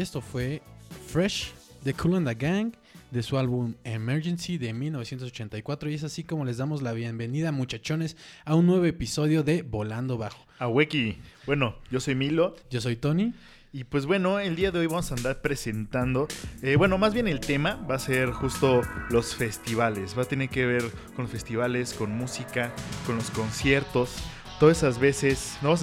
[0.00, 0.62] Y esto fue
[1.08, 1.52] Fresh
[1.84, 2.72] de Cool and the Gang
[3.10, 8.16] de su álbum Emergency de 1984 y es así como les damos la bienvenida muchachones
[8.46, 10.46] a un nuevo episodio de Volando Bajo.
[10.58, 11.18] A Weki.
[11.44, 12.56] Bueno, yo soy Milo.
[12.70, 13.34] Yo soy Tony.
[13.74, 16.28] Y pues bueno, el día de hoy vamos a andar presentando,
[16.62, 18.80] eh, bueno, más bien el tema va a ser justo
[19.10, 22.72] los festivales, va a tener que ver con los festivales, con música,
[23.04, 24.16] con los conciertos,
[24.58, 25.82] todas esas veces, nos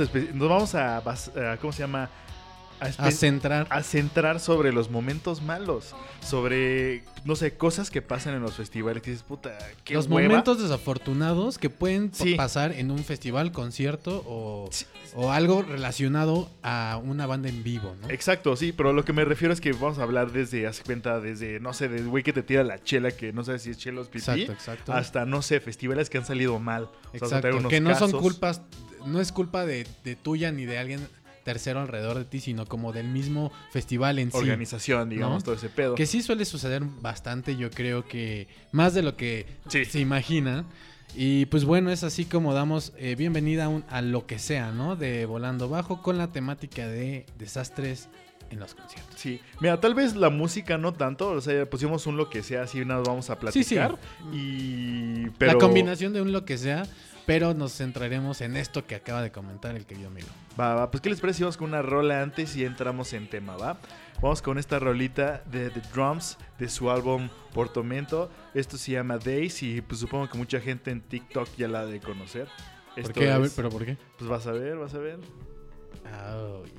[0.49, 1.03] vamos a
[1.61, 2.09] ¿cómo se llama?
[2.79, 3.65] A, centrar.
[3.71, 9.01] a centrar sobre los momentos malos, sobre, no sé, cosas que pasan en los festivales,
[9.01, 10.27] que dices, puta, qué los hueva".
[10.27, 12.35] momentos desafortunados que pueden Sí.
[12.35, 14.85] pasar en un festival, concierto o, Sí.
[15.15, 18.09] o algo relacionado a una banda en vivo, ¿no?
[18.09, 21.19] Exacto, sí, pero lo que me refiero es que vamos a hablar desde, hace cuenta,
[21.19, 23.77] desde, no sé, del güey que te tira la chela, que no sabes si es
[23.77, 24.93] chela o pipí, Exacto, exacto.
[24.93, 26.83] hasta, no sé, festivales que han salido mal.
[26.83, 28.61] O sea, Exacto, que no son culpas,
[29.05, 31.07] no es culpa de, de tuya ni de alguien
[31.47, 34.37] tercero alrededor de ti, sino como del mismo festival en sí.
[34.37, 35.43] Organización, digamos, ¿No?
[35.45, 35.95] todo ese pedo.
[35.95, 39.85] Que sí suele suceder bastante, yo creo que más de lo que Sí.
[39.85, 40.65] se imagina.
[41.15, 44.71] Y pues bueno, es así como damos eh, bienvenida a, un- a lo que sea,
[44.71, 44.97] ¿no?
[44.97, 48.09] De Volando Bajo con la temática de desastres
[48.49, 49.15] en los conciertos.
[49.17, 52.63] Sí, mira, tal vez la música no tanto, o sea, pusimos un lo que sea,
[52.63, 53.75] así nada vamos a Sí, sí.
[53.75, 53.97] platicar.
[54.33, 55.29] Y.
[55.37, 55.53] Pero...
[55.53, 56.85] La combinación de un lo que sea,
[57.27, 60.27] pero nos centraremos en esto que acaba de comentar el querido amigo.
[60.59, 63.29] Va, va, pues ¿qué les parece si vamos con una rola antes y entramos en
[63.29, 63.77] tema, va?
[64.21, 68.31] Vamos con esta rolita de The Drums de su álbum Portomento.
[68.55, 71.85] Esto se llama Days y pues supongo que mucha gente en TikTok ya la ha
[71.85, 72.47] de conocer.
[72.95, 73.29] ¿Por qué?
[73.29, 73.95] A ver, es- ¿pero por qué?
[74.17, 75.19] Pues vas a ver, vas a ver.
[76.33, 76.76] Oh, yeah.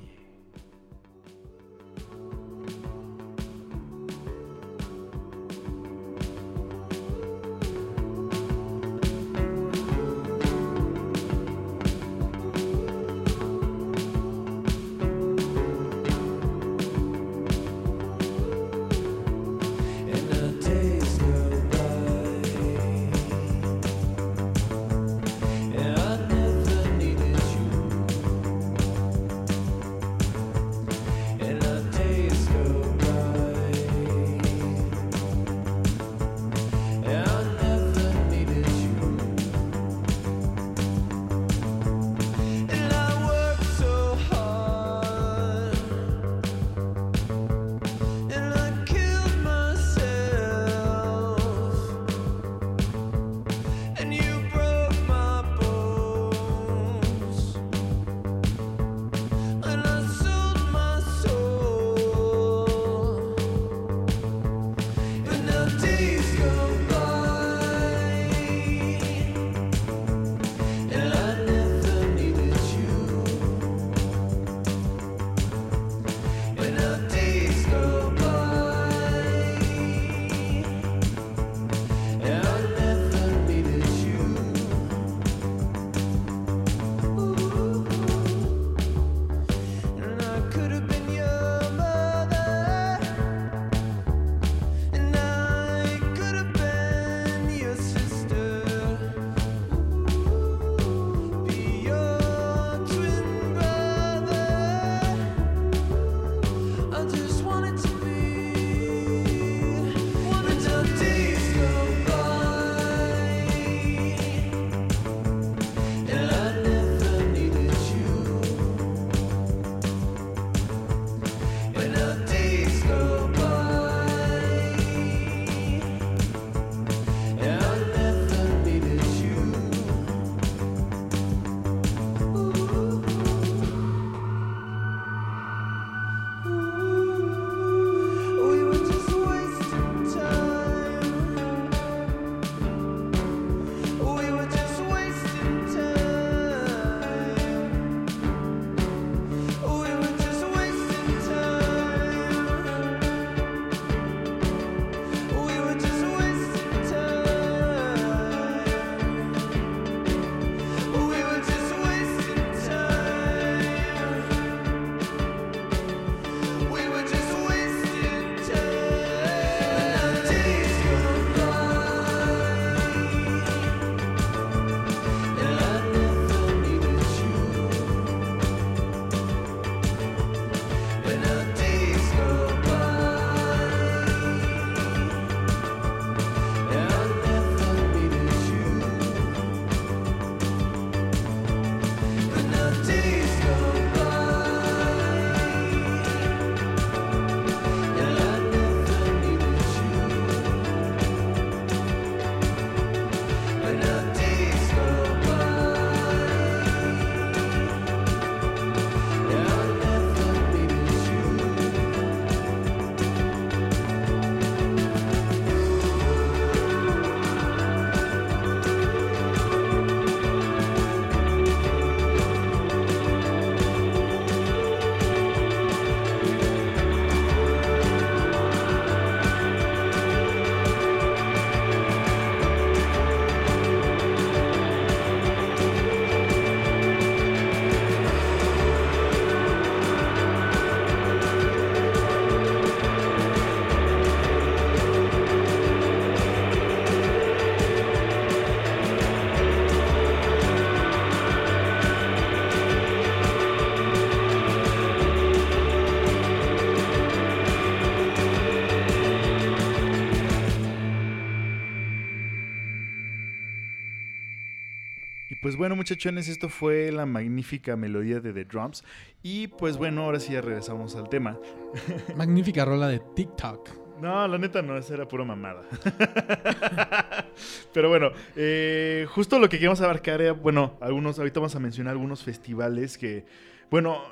[265.49, 268.85] Pues bueno, muchachones, esto fue la magnífica melodía de The Drums.
[269.23, 271.38] Y pues bueno, ahora sí ya regresamos al tema.
[272.19, 273.71] Magnífica rola de TikTok.
[273.99, 275.62] No, la neta no, esa era pura mamada.
[277.73, 281.93] Pero bueno, eh, justo lo que queríamos abarcar era, bueno, algunos, ahorita vamos a mencionar
[281.93, 283.25] algunos festivales que,
[283.71, 284.02] bueno,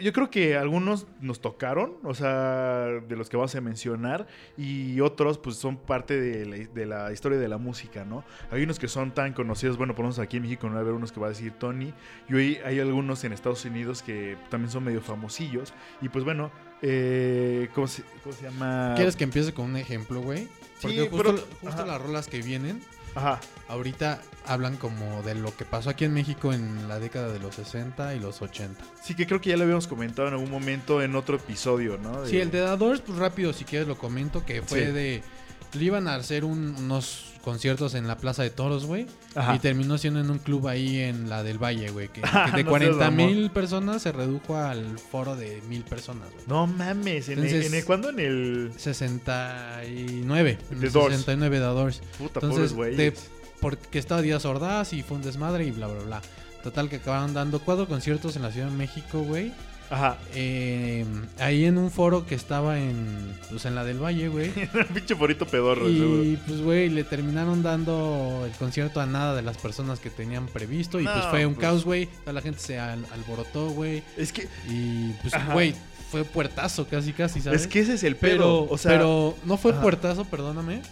[0.00, 5.00] yo creo que algunos nos tocaron, o sea, de los que vamos a mencionar, y
[5.00, 8.24] otros pues son parte de la, de la historia de la música, ¿no?
[8.50, 10.78] Hay unos que son tan conocidos, bueno, por lo menos aquí en México no va
[10.78, 11.92] a haber unos que va a decir Tony,
[12.28, 16.50] y hoy hay algunos en Estados Unidos que también son medio famosillos, y pues bueno,
[16.82, 18.92] eh, ¿cómo, se, cómo se llama?
[18.96, 20.48] ¿Quieres que empiece con un ejemplo, güey?
[20.82, 22.82] Porque Sí, justo, pero- justo las rolas que vienen
[23.14, 23.40] Ajá.
[23.68, 27.54] Ahorita hablan como de lo que pasó aquí en México en la década de los
[27.54, 28.82] 60 y los 80.
[29.02, 32.26] Sí, que creo que ya lo habíamos comentado en algún momento en otro episodio, ¿no?
[32.26, 34.92] Sí, el de Doors, pues rápido, si quieres lo comento, que fue Sí.
[34.92, 35.22] de...
[35.72, 39.06] Le iban a hacer un- unos conciertos en la Plaza de Toros, güey.
[39.34, 39.56] Ajá.
[39.56, 42.06] Y terminó siendo en un club ahí en la del Valle, güey.
[42.08, 43.16] Que, que no de seas 40 mamón.
[43.26, 46.44] mil personas se redujo al foro de mil personas, güey.
[46.46, 48.10] No mames, ¿en, el, en el- ¿cuándo?
[48.10, 48.70] En el...
[48.76, 50.58] 69.
[50.70, 51.14] en The el Doors.
[51.16, 52.00] 69 The Doors.
[52.18, 53.14] Puta, Entonces, pobres de-.
[53.64, 56.22] Porque estaba Díaz Ordaz y fue un desmadre y bla, bla, bla.
[56.62, 59.52] Total que acabaron dando cuatro conciertos en la Ciudad de México, güey.
[59.90, 60.18] Ajá.
[60.34, 61.04] Eh,
[61.38, 64.50] ahí en un foro que estaba en, pues, en la del Valle, güey.
[64.94, 66.24] Pinche porito pedorro, seguro.
[66.24, 70.46] Y pues, güey, le terminaron dando el concierto a nada de las personas que tenían
[70.46, 71.00] previsto.
[71.00, 71.66] Y pues fue un pues.
[71.66, 72.06] caos, güey.
[72.20, 74.02] Toda la gente se al- alborotó, güey.
[74.16, 75.52] Es que, Y pues, Ajá.
[75.52, 75.74] güey,
[76.10, 77.62] fue puertazo casi, casi, ¿sabes?
[77.62, 78.66] es que ese es el pero, pedo.
[78.70, 79.80] o sea, pero no fue ajá.
[79.82, 80.82] puertazo, perdóname.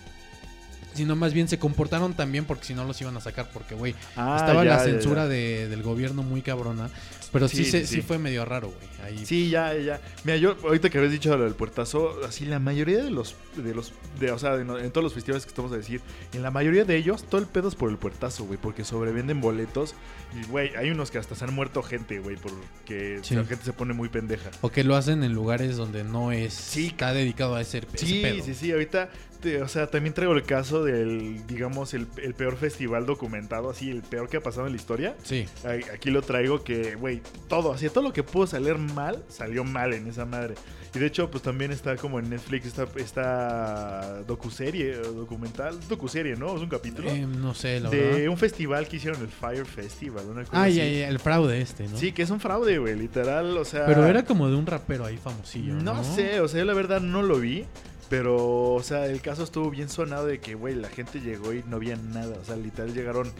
[0.94, 3.48] Sino más bien se comportaron también porque si no los iban a sacar.
[3.52, 5.28] Porque, güey, Ah, estaba ya, la censura ya.
[5.28, 6.90] De, del gobierno muy cabrona.
[7.32, 8.02] Pero sí, Sí, se- sí, sí sí.
[8.02, 8.88] fue medio raro, güey.
[9.02, 10.00] Ahí Sí, ya, ya.
[10.24, 13.74] Mira, yo ahorita que habías dicho lo del puertazo, así la mayoría de los, de
[13.74, 16.02] los, de, o sea, de en todos los festivales que estamos a decir,
[16.34, 19.40] en la mayoría de ellos, todo el pedo es por el puertazo, güey, porque sobrevenden
[19.40, 19.94] boletos
[20.38, 23.34] y, güey, hay unos que hasta se han muerto gente, güey, porque Sí.
[23.34, 24.50] la gente se pone muy pendeja.
[24.60, 26.52] O que lo hacen en lugares donde no es.
[26.52, 26.88] Sí.
[26.88, 28.44] Está dedicado a ese, ese Sí, pedo.
[28.44, 29.08] sí, sí, ahorita,
[29.42, 33.90] te- o sea, también traigo el caso del, digamos, el, el peor festival documentado, así,
[33.90, 35.14] el peor que ha pasado en la historia.
[35.24, 35.46] Sí.
[35.92, 39.92] Aquí lo traigo que, güey, todo, así, todo lo que pudo salir mal, salió mal
[39.92, 40.54] en esa madre.
[40.94, 46.36] Y de hecho, pues también está como en Netflix esta, esta docuserie, o documental, docuserie,
[46.36, 46.54] ¿no?
[46.56, 47.08] Es un capítulo.
[47.10, 48.28] Eh, no sé, la de verdad.
[48.28, 50.74] un festival que hicieron, el Fire Festival, una cosa Ah, así.
[50.76, 51.96] ya, ya, el fraude este, ¿no?
[51.96, 53.86] Sí, que es un fraude, güey, literal, o sea...
[53.86, 55.74] Pero era como de un rapero ahí famosillo.
[55.74, 57.64] No, No, sé, o sea, yo la verdad no lo vi.
[58.12, 61.62] Pero, o sea, el caso estuvo bien sonado de que, güey, la gente llegó y
[61.66, 62.36] no había nada.
[62.38, 63.32] O sea, literal llegaron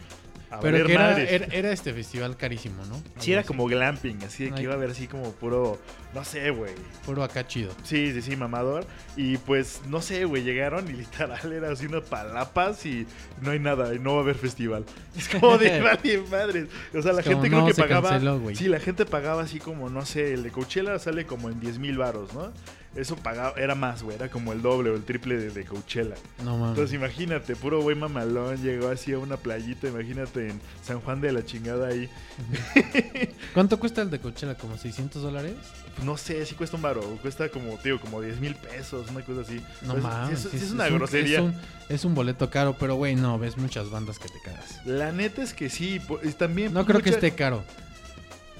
[0.49, 1.31] a Pero valer que era, madres.
[1.31, 2.99] era, era este festival carísimo, ¿no?
[3.19, 3.47] Sí, era así.
[3.47, 4.63] como glamping, así de que Ay.
[4.63, 5.79] iba a haber así como puro,
[6.15, 6.73] no sé, güey.
[7.05, 7.71] Puro acá chido.
[7.83, 8.87] Sí, sí, sí, mamador.
[9.15, 13.05] Y pues, no sé, güey, llegaron y literal era así unas palapas y
[13.41, 14.85] no hay nada, y no va a haber festival.
[15.15, 16.67] Es como de vale madres.
[16.95, 18.09] O sea, la Es como, gente creo no, que pagaba.
[18.09, 21.59] canceló, sí, la gente pagaba así como, no sé, el de Coachella sale como en
[21.59, 22.51] 10 mil baros, ¿no?
[22.95, 26.13] Eso pagaba, era más, güey, era como el doble o el triple de, de Coachella.
[26.43, 26.69] No mames.
[26.77, 31.31] Entonces imagínate, puro güey mamalón, llegó así a una playita, imagínate en San Juan de
[31.31, 32.07] la chingada ahí.
[33.53, 34.55] ¿Cuánto cuesta el de Coachella?
[34.55, 35.55] ¿Como 600 dólares?
[35.95, 39.21] Pues no sé, sí cuesta un baro, cuesta como, tío, como 10 mil pesos, una
[39.21, 39.61] cosa así.
[39.83, 40.39] No Pues, mames.
[40.39, 41.37] sí, es, sí es una un- grosería.
[41.39, 41.55] Es un,
[41.89, 44.85] es un boleto caro, pero güey, no, ves muchas bandas que te cagas.
[44.85, 46.73] La neta es que sí, y también...
[46.73, 47.63] No creo que esté caro.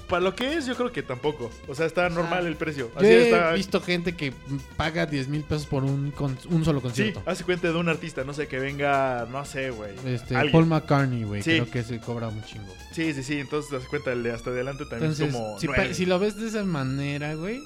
[0.08, 1.50] Para lo que es, yo creo que tampoco.
[1.66, 2.90] O sea, está normal el precio.
[2.92, 3.52] Yo Así he está...
[3.52, 4.32] visto gente que
[4.76, 7.22] paga 10 mil pesos por un, con- un solo Sí, concierto.
[7.26, 9.92] hace cuenta de un artista, no sé, que venga, no sé, güey.
[10.04, 10.52] Este, alguien.
[10.52, 11.52] Paul McCartney, güey, Sí.
[11.52, 12.72] creo que se cobra un chingo.
[12.92, 15.58] Sí, sí, sí, entonces hace cuenta el de hasta adelante también Entonces, es como...
[15.58, 15.94] si, pa- nueve.
[15.94, 17.62] si lo ves de esa manera, güey,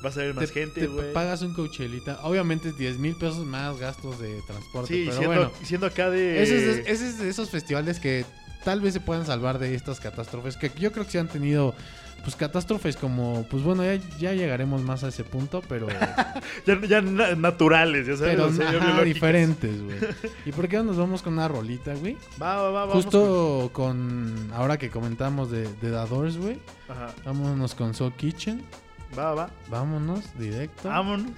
[0.00, 1.12] Vas a ver te, más gente, te güey.
[1.12, 2.20] pagas un Coachelita.
[2.22, 5.52] Obviamente 10 mil pesos más gastos de transporte, Sí, pero siendo, bueno.
[5.64, 6.40] siendo acá de...
[6.42, 8.24] Ese es, de- ese es de esos festivales que
[8.64, 10.56] tal vez se puedan salvar de estas catástrofes.
[10.56, 11.74] Que yo creo que se han tenido,
[12.22, 15.86] pues, catástrofes como, pues bueno, ya, ya llegaremos más a ese punto, pero,
[16.66, 18.34] Ya, ya na- naturales, ya sabes.
[18.34, 19.96] pero o sea, ajá, diferentes, güey.
[20.46, 22.16] ¿Y por qué no nos vamos con una rolita, güey?
[22.40, 26.58] Va, va, va, vamos Justo con, ahora que comentamos de, de The Doors, güey.
[26.86, 27.14] con- Ajá.
[27.24, 28.62] Vámonos con Soul Kitchen.
[29.18, 29.50] Va, va.
[29.68, 30.88] Vámonos directo.
[30.88, 31.30] Vámonos.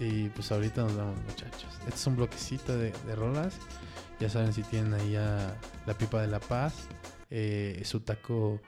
[0.00, 1.66] Y pues ahorita nos vemos, muchachos.
[1.86, 3.54] Este es un bloquecito de, de rolas.
[4.24, 5.54] Ya saben si tienen ahí a
[5.84, 6.88] la pipa de la paz,
[7.28, 8.58] eh, su taco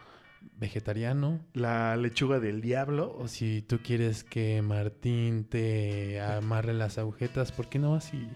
[0.58, 1.40] vegetariano.
[1.54, 3.16] La lechuga del diablo.
[3.18, 8.28] O si tú quieres que Martín te amarre las agujetas, ¿por qué no vas y,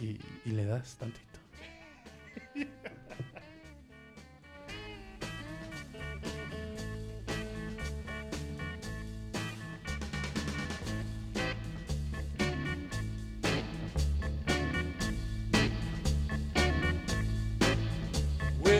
[0.00, 1.40] y- y le das tantito?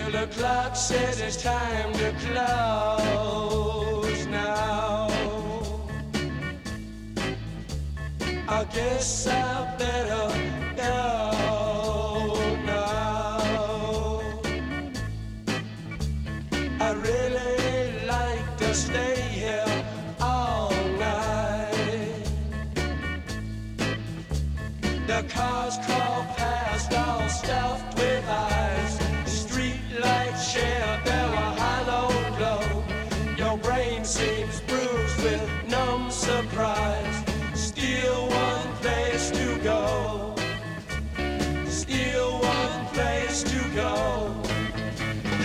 [0.06, 5.08] till the clock says it's time to close now.
[8.48, 10.28] I guess I better
[10.76, 12.34] go
[12.64, 14.20] now.
[16.80, 19.84] I really like to stay here
[20.20, 22.28] all night.
[25.06, 26.15] The cars crawl.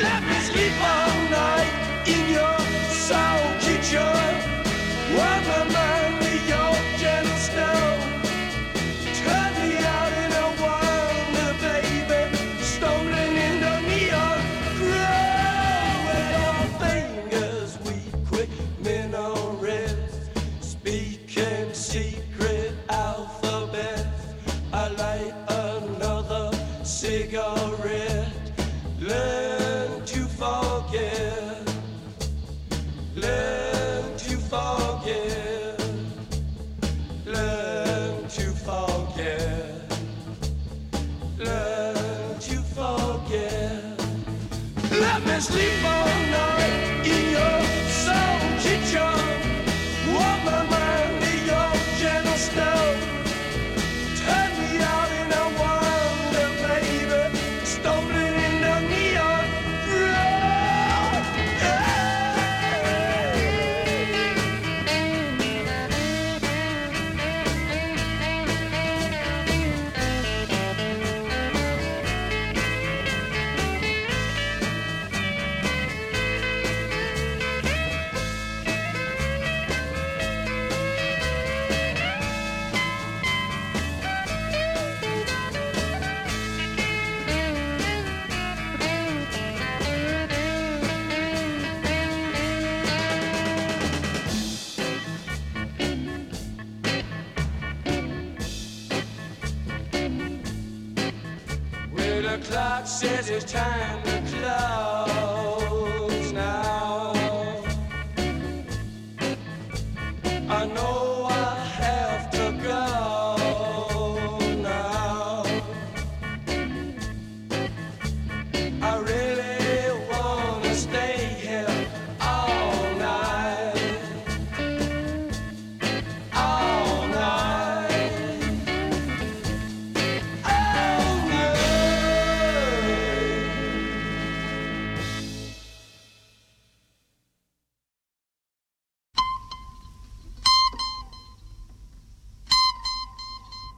[0.03, 0.40] Let me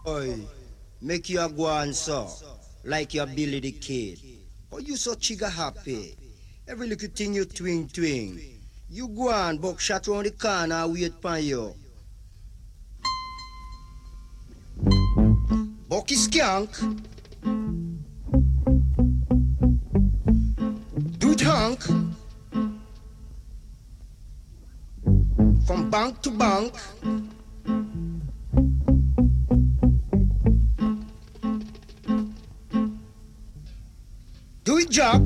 [0.05, 0.35] Oi,
[1.01, 2.29] make you go on so,
[2.83, 4.19] like your Billy the Kid.
[4.69, 6.17] Oh, you so chiga happy.
[6.67, 8.59] Every little thing you twing twing.
[8.89, 11.73] You go on, buckshot round the corner, wait pon you.
[15.87, 16.99] Bucky Skank.
[21.17, 21.81] Dude Hank.
[25.65, 26.73] From bank to bank.
[34.93, 35.22] jock.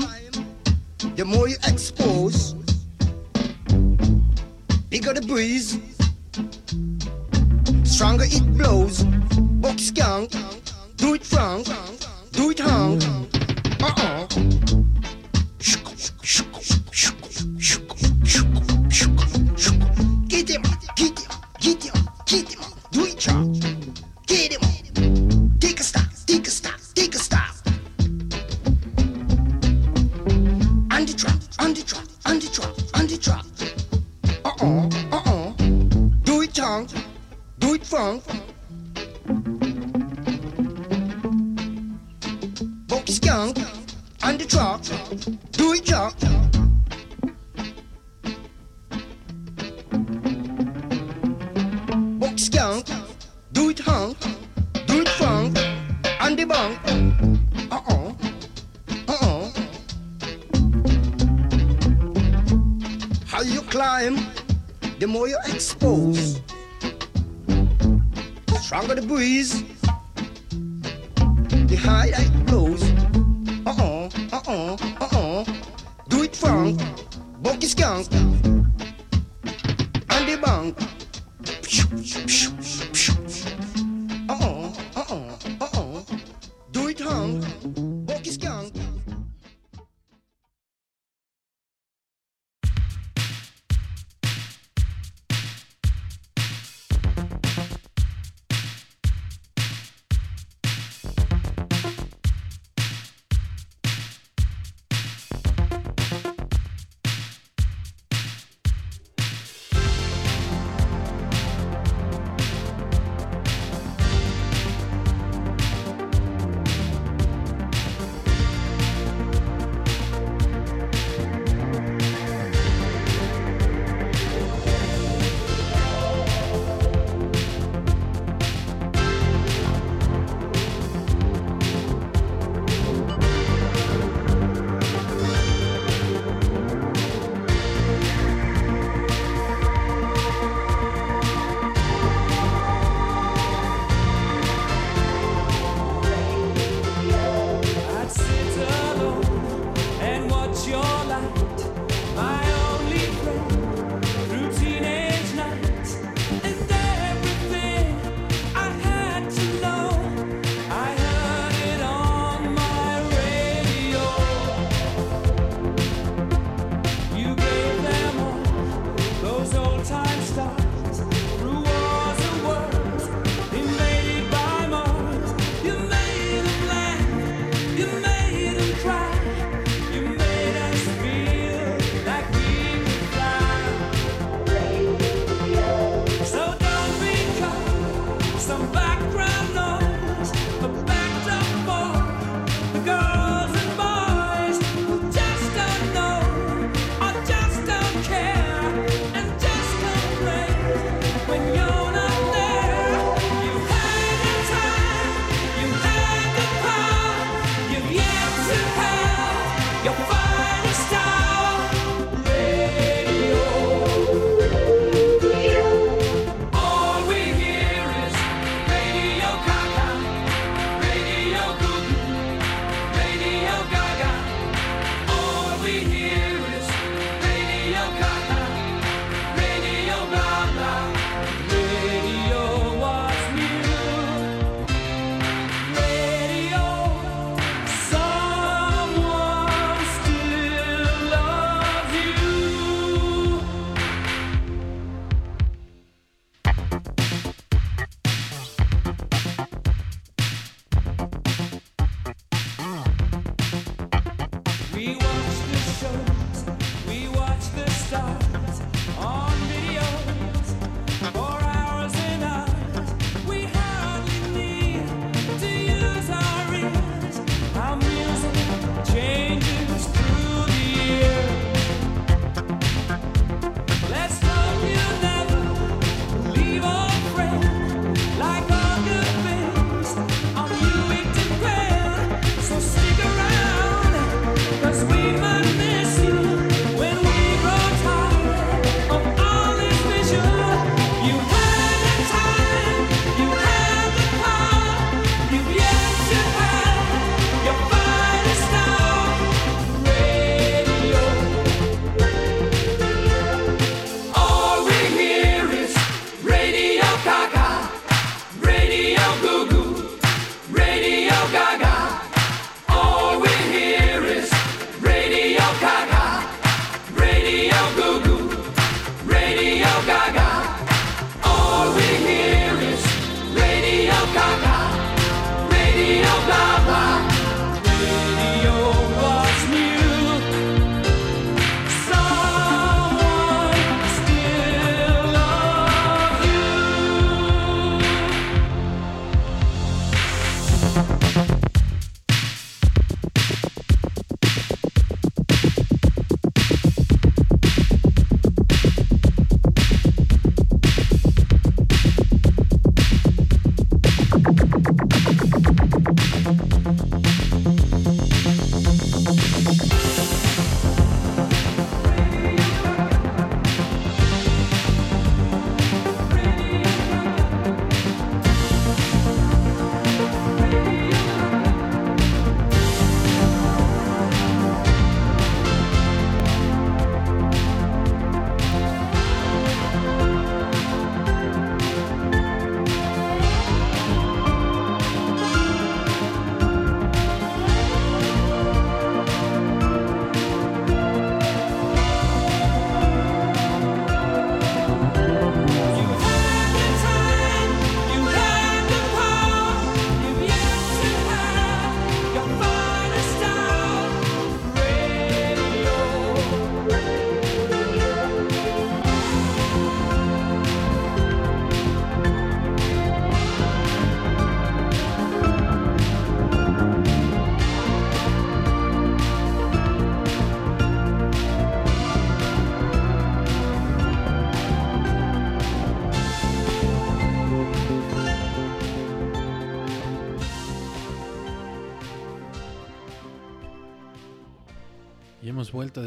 [0.00, 0.46] Climb,
[1.16, 2.54] the more you expose.
[4.88, 5.76] Bigger the breeze,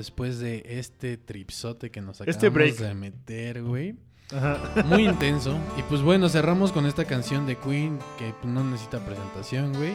[0.06, 2.76] después de este tripsote que nos acabamos Este break.
[2.78, 3.96] de meter, güey.
[4.32, 4.84] Ajá.
[4.86, 5.58] Muy intenso.
[5.78, 9.94] Y pues bueno, cerramos con esta canción de Queen que no necesita presentación, güey.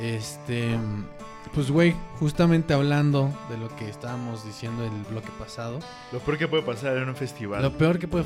[0.00, 0.76] Este,
[1.54, 5.80] pues güey, justamente hablando de lo que estábamos diciendo el bloque pasado,
[6.12, 7.62] Lo peor que puede pasar en un festival.
[7.62, 8.24] lo peor que puede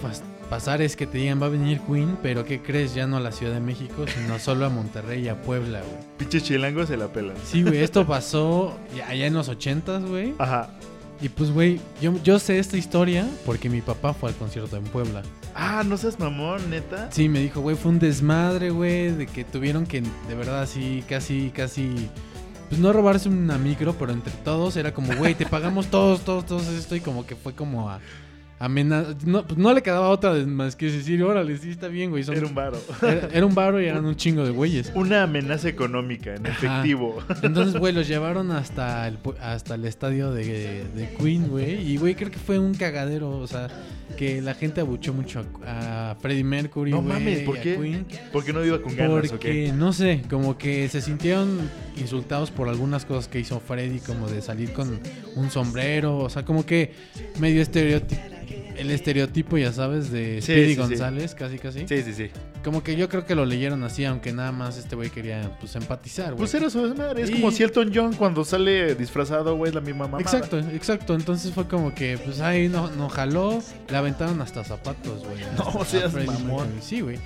[0.51, 2.95] pasar es que te digan va a venir Queen, pero ¿qué crees?
[2.95, 6.03] Ya no a la Ciudad de México, sino solo a Monterrey y a Puebla, güey.
[6.19, 7.37] Pinches chilangos se la pelan.
[7.45, 8.77] Sí, güey, esto pasó
[9.09, 10.35] allá en los ochentas, güey.
[10.39, 10.71] Ajá.
[11.21, 14.85] Y pues, güey, yo, yo sé esta historia porque mi papá fue al concierto en
[14.85, 15.23] Puebla.
[15.55, 17.09] Ah, no seas mamón, neta.
[17.13, 21.05] Sí, me dijo, güey, fue un desmadre, güey, de que tuvieron que, de verdad, así,
[21.09, 22.11] casi, casi,
[22.75, 26.45] pues no robarse una micro, pero entre todos era como, güey, te pagamos todos, todos,
[26.47, 28.01] todos esto, y como que fue como a
[28.59, 29.15] amenaza.
[29.27, 32.25] No, pues no le quedaba otra más que decir, órale, sí está bien, güey.
[32.25, 32.79] son- Era un varo.
[33.03, 34.91] era, era un baro y eran un chingo de güeyes.
[34.95, 36.55] Una amenaza económica en Ajá.
[36.57, 37.19] efectivo.
[37.43, 41.93] Entonces, güey, los llevaron hasta el, hasta el estadio de, de Queen, güey.
[41.93, 43.31] Y, güey, creo que fue un cagadero.
[43.39, 43.69] O sea,
[44.17, 47.77] que la gente abuchó mucho a, a Freddie Mercury, No mames, ¿por qué?
[47.77, 48.07] Queen.
[48.33, 49.73] ¿Por qué no iba con ganas o Porque, qué?
[49.73, 54.40] no sé, como que se sintieron insultados por algunas cosas que hizo Freddy, como de
[54.43, 55.01] salir con
[55.37, 56.93] un sombrero, o sea, como que
[57.40, 58.21] medio estereotipo,
[58.77, 60.81] el estereotipo, ya sabes, de Sí, Speedy sí, sí.
[60.81, 61.87] González, casi casi.
[61.89, 62.31] Sí, sí, sí.
[62.63, 65.75] Como que yo creo que lo leyeron así, aunque nada más este güey quería, pues,
[65.77, 66.39] empatizar, güey.
[66.39, 67.23] Pues era su desmadre.
[67.23, 70.21] Es Y- como si Elton John cuando sale disfrazado, güey, es la misma mamá.
[70.21, 71.15] Exacto, exacto.
[71.15, 75.41] Entonces fue como que, pues ahí no, no jaló, le aventaron hasta zapatos, güey.
[75.59, 76.67] No a seas Freddie mamón.
[76.69, 76.83] Mercury.
[76.83, 77.19] Sí, güey.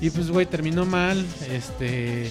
[0.00, 1.24] Y pues, güey, terminó mal.
[1.50, 2.30] Este.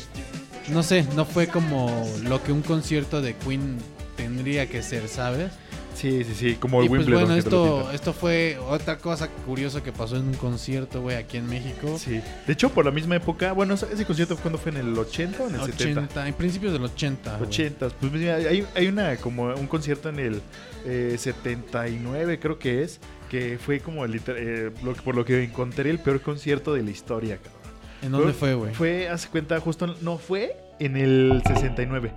[0.69, 3.77] No sé, no fue como lo que un concierto de Queen
[4.15, 5.51] tendría que ser, ¿sabes?
[5.95, 6.55] Sí, sí, sí.
[6.55, 7.25] Como el y pues Wimbledon.
[7.27, 11.15] bueno, te lo esto, esto fue otra cosa curiosa que pasó en un concierto, güey,
[11.15, 11.97] aquí en México.
[11.97, 12.21] Sí.
[12.45, 15.47] De hecho, por la misma época, bueno, ese concierto cuando fue en el 80 o
[15.47, 16.01] en el 70.
[16.01, 17.37] 80, en principios del 80.
[17.37, 17.47] güey.
[17.49, 17.89] 80.
[17.99, 20.41] Pues mira, hay, hay una como un concierto en el
[20.85, 24.71] eh, 79, creo que es, que fue como liter- eh,
[25.03, 27.55] por lo que encontré el peor concierto de la historia, cabrón.
[28.01, 28.73] ¿En dónde fue, güey?
[28.73, 32.11] Fue, hace cuenta, justo, no fue en el 69,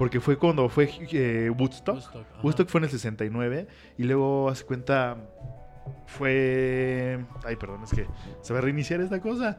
[0.00, 1.96] porque fue cuando fue eh, Woodstock.
[1.96, 2.26] Woodstock.
[2.42, 5.18] Woodstock fue en el 69 y luego hace cuenta
[6.06, 7.22] fue...
[7.44, 8.06] Ay, perdón, es que
[8.40, 9.58] se va a reiniciar esta cosa.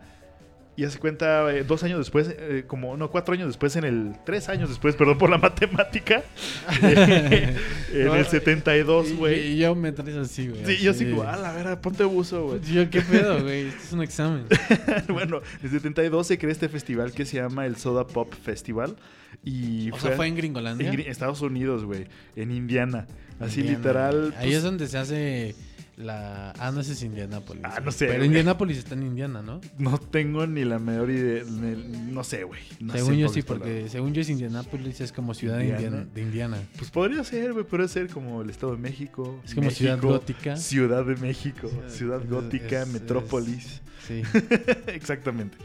[0.78, 4.14] Y hace cuenta eh, dos años después, eh, como no, cuatro años después, en el...
[4.26, 6.24] Tres años después, perdón por la matemática.
[6.82, 7.56] eh,
[7.94, 9.48] en No, el 72, Y- güey.
[9.54, 10.66] Y yo me traes así, güey.
[10.66, 12.62] Sí, yo así como, a la vera, ponte buzo, güey.
[12.62, 13.68] Yo, ¿qué pedo, güey?
[13.68, 14.46] Esto es un examen.
[15.10, 18.96] bueno, en el 72 se crea este festival que se llama el Soda Pop Festival.
[19.44, 20.90] Y O sea, fue en Gringolandia.
[20.92, 22.08] en Estados Unidos, güey.
[22.36, 23.08] En Indiana.
[23.40, 23.78] Así Indiana.
[23.78, 24.34] literal.
[24.38, 25.56] Ahí pues, es donde se hace
[26.02, 26.52] la.
[26.60, 27.64] Ah, no, ese es Indianápolis.
[27.66, 28.28] Ah, no sé, Pero güey.
[28.28, 29.62] Indianápolis está en Indiana, ¿no?
[29.78, 31.44] No tengo ni la menor idea.
[31.44, 32.62] ni- No sé, güey.
[32.80, 35.86] No según sé, yo sí, porque según yo es Indianápolis, es como ciudad de Indiana.
[35.88, 36.08] Indiana.
[36.14, 36.58] de Indiana.
[36.78, 37.66] Pues podría ser, güey.
[37.66, 39.40] Podría ser como el Estado de México.
[39.46, 40.56] Es como México, ciudad gótica.
[40.58, 41.70] Ciudad de México.
[41.88, 43.82] Ciudad- gótica, es- metrópolis.
[44.08, 44.24] Sí.
[44.88, 45.58] Exactamente.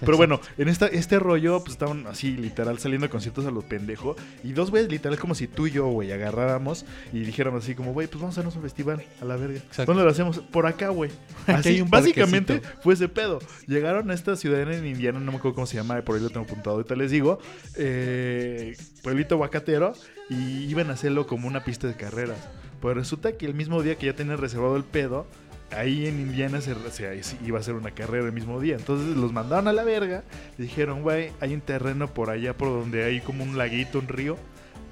[0.00, 3.64] Pero bueno, en esta, este rollo, pues estaban así, literal, saliendo de conciertos a los
[3.64, 4.16] pendejos.
[4.44, 7.92] Y dos güeyes, literal, como si tú y yo, güey, agarráramos y dijéramos así, como,
[7.92, 9.58] güey, pues vamos a hacernos un festival a la verga.
[9.58, 9.92] Exacto.
[9.92, 10.38] ¿Dónde lo hacemos?
[10.38, 11.10] Por acá, güey.
[11.46, 13.40] Así, un básicamente fue ese pedo.
[13.66, 16.30] Llegaron a esta ciudad en Indiana, no me acuerdo cómo se llama, por ahí lo
[16.30, 17.38] tengo apuntado, ahorita les digo.
[17.76, 19.94] Eh, pueblito aguacatero,
[20.28, 22.38] y iban a hacerlo como una pista de carreras.
[22.80, 25.26] Pues resulta que el mismo día que ya tenían reservado el pedo,
[25.76, 26.74] ahí en Indiana se,
[27.44, 28.76] iba a hacer una carrera el mismo día.
[28.76, 30.24] Entonces los mandaron a la verga.
[30.58, 34.36] Dijeron, güey, hay un terreno por allá por donde hay como un laguito, un río.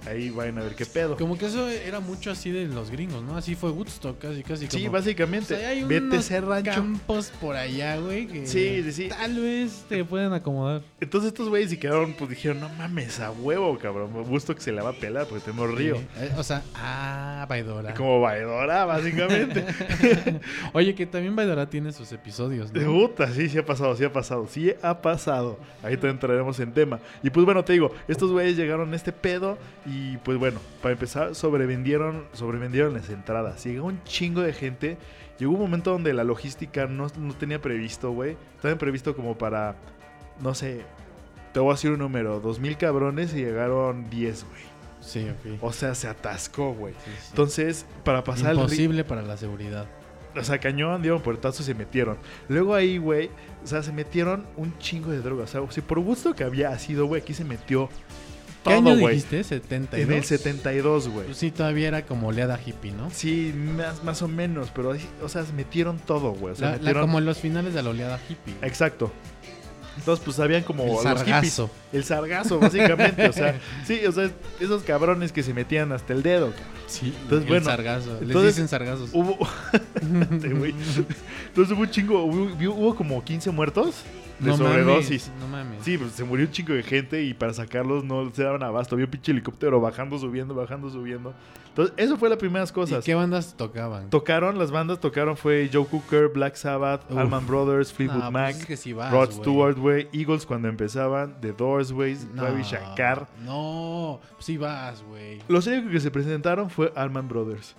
[0.06, 1.16] Ahí vayan a ver qué pedo.
[1.16, 3.36] Como que eso era mucho así de los gringos, ¿no?
[3.36, 4.66] Así fue Woodstock, casi, casi.
[4.68, 5.54] Sí, como, básicamente.
[5.54, 6.70] O sea, hay Vete a unos ese rancho.
[6.72, 9.08] campos por allá, güey, que Sí, sí, sí.
[9.08, 10.82] tal vez te pueden acomodar.
[11.00, 14.10] Entonces estos güeyes se quedaron, pues dijeron, no mames, a huevo, cabrón.
[14.40, 15.96] Que se la va a pelar porque tenemos río.
[15.96, 16.02] Sí.
[16.18, 17.94] Eh, O sea, ah, Baidora.
[17.94, 19.64] Como vaedora, básicamente.
[20.72, 22.92] Oye, que también Baidora tiene sus episodios, De ¿no?
[22.92, 25.58] puta, sí, sí ha pasado, sí ha pasado, sí ha pasado.
[25.82, 27.00] Ahí te entraremos en tema.
[27.22, 29.89] Y pues bueno, te digo, estos güeyes llegaron a este pedo y
[30.24, 33.64] pues bueno, para empezar, sobrevendieron, sobrevendieron las entradas.
[33.64, 34.98] Llegó un chingo de gente.
[35.38, 38.36] Llegó un momento donde la logística no, no tenía previsto, güey.
[38.56, 39.76] Estaba previsto como para,
[40.40, 40.84] no sé,
[41.52, 44.62] te voy a decir un número, dos mil cabrones y llegaron 10, güey.
[45.00, 45.62] Sí, ok.
[45.62, 46.94] O sea, se atascó, güey.
[47.04, 47.26] Sí, sí.
[47.30, 49.86] Entonces, para pasar el Imposible para la seguridad.
[50.36, 52.18] o sea, cañón, dieron puertazos y se metieron.
[52.48, 53.30] Luego ahí, güey,
[53.64, 55.54] o sea, se metieron un chingo de drogas.
[55.54, 57.88] O sea, si por gusto que había sido, güey, aquí se metió
[58.64, 59.42] ¿Qué todo, año dijiste?
[59.42, 60.08] 72.
[60.10, 61.26] En el 72, güey.
[61.26, 63.10] Pues sí, todavía era como oleada hippie, ¿no?
[63.10, 66.52] Sí, más, más o menos, pero, o sea, se metieron todo, güey.
[66.52, 67.02] O sea, metieron...
[67.02, 68.54] como en los finales de la oleada hippie.
[68.62, 69.10] Exacto.
[69.96, 71.62] Entonces, pues habían como El los hippies.
[71.92, 73.28] El sargazo, básicamente.
[73.28, 76.52] o sea, sí, o sea, esos cabrones que se metían hasta el dedo.
[76.86, 78.12] Sí, Entonces, el bueno, sargazo.
[78.14, 79.10] Les entonces- dicen sargazos.
[79.12, 79.38] Hubo.
[79.94, 80.48] Este.
[81.48, 82.24] Entonces hubo un chingo.
[82.24, 83.96] Hubo, hubo como 15 muertos
[84.40, 85.28] de no sobredosis.
[85.28, 85.84] mames, no mames.
[85.84, 88.94] Sí, pues se murió un chingo de gente y para sacarlos no se daban abasto.
[88.94, 91.34] Había un pinche helicóptero bajando, subiendo, bajando, subiendo.
[91.68, 93.04] Entonces, eso fue las primeras ¿Y cosas.
[93.04, 94.10] qué bandas tocaban?
[94.10, 97.16] Tocaron, las bandas tocaron fue Joe Cooker, Black Sabbath, Uf.
[97.16, 99.30] Allman Brothers, Fleetwood pues Mac, es que sí vas, Rod.
[99.30, 103.28] Stewart, güey, Eagles cuando empezaban, The Doors, güey, No, Ravi Shankar.
[103.44, 105.38] No, sí vas, güey.
[105.46, 107.76] Los únicos que se presentaron fue Allman Brothers.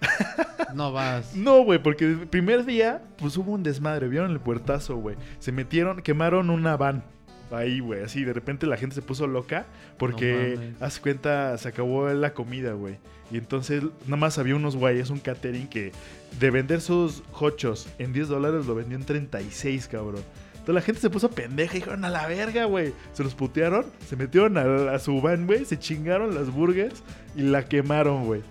[0.74, 1.36] No vas.
[1.36, 4.08] No, güey, porque el primer día, pues hubo un desmadre.
[4.08, 5.16] Vieron el puertazo, güey.
[5.38, 7.04] Se metieron, quemaron una van.
[7.52, 9.66] Ahí, güey, así de repente la gente se puso loca
[9.98, 12.98] porque, No haz cuenta, se acabó la comida, güey.
[13.30, 15.92] Y entonces, nada más había unos güeyes, un catering que
[16.40, 20.22] de vender sus hochos en 10 dólares lo vendió en 36, cabrón.
[20.52, 22.92] Entonces la gente se puso pendeja y dijeron a la verga, güey.
[23.12, 27.02] Se los putearon, se metieron a, a su van, güey, se chingaron las burgers
[27.36, 28.42] y la quemaron, güey.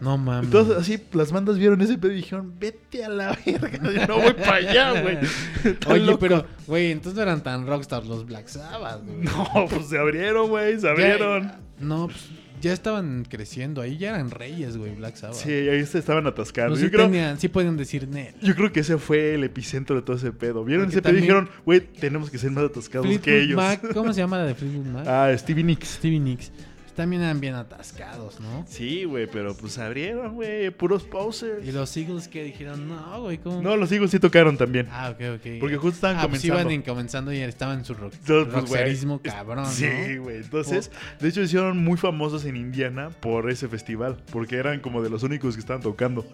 [0.00, 0.46] No mames.
[0.46, 3.92] Entonces, así, las bandas vieron ese pedo y dijeron, vete a la verga.
[3.92, 5.18] Yo no voy para allá, güey.
[5.88, 6.18] Oye, locos.
[6.20, 9.18] pero, güey, entonces no eran tan rockstars los Black Sabbath, güey.
[9.20, 11.52] No, pues se abrieron, güey, se Ya- abrieron.
[11.80, 12.28] No, pues
[12.60, 13.80] ya estaban creciendo.
[13.82, 15.36] Ahí ya eran reyes, güey, Black Sabbath.
[15.36, 16.70] Sí, ahí se estaban atascando.
[16.72, 18.34] Pues yo, sí, creo, tenían, sí podían decir net.
[18.42, 20.64] yo creo que ese fue el epicentro de todo ese pedo.
[20.64, 23.56] Vieron Porque ese pedo y dijeron, güey, tenemos que ser más atascados que ellos.
[23.56, 25.06] Mac, ¿cómo se llama la de Fleetwood Mac?
[25.06, 25.88] Ah, Stevie Nicks.
[25.88, 26.50] Stevie Nicks.
[26.98, 28.64] También eran bien atascados, ¿no?
[28.66, 31.64] Sí, güey, pero pues abrieron, güey, puros posers.
[31.64, 33.62] Y los Eagles que dijeron, no, güey, ¿cómo?
[33.62, 34.88] No, los Eagles sí tocaron también.
[34.90, 35.60] Ah, ok, ok.
[35.60, 36.60] Porque justo estaban ah, pues comenzando.
[36.60, 39.66] iban en- comenzando y estaban en su rock, Entonces, pues, cabrón.
[39.66, 40.38] Sí, güey.
[40.38, 40.90] Entonces,
[41.20, 44.16] de hecho, hicieron muy famosos en Indiana por ese festival.
[44.32, 46.26] Porque eran como de los únicos que estaban tocando.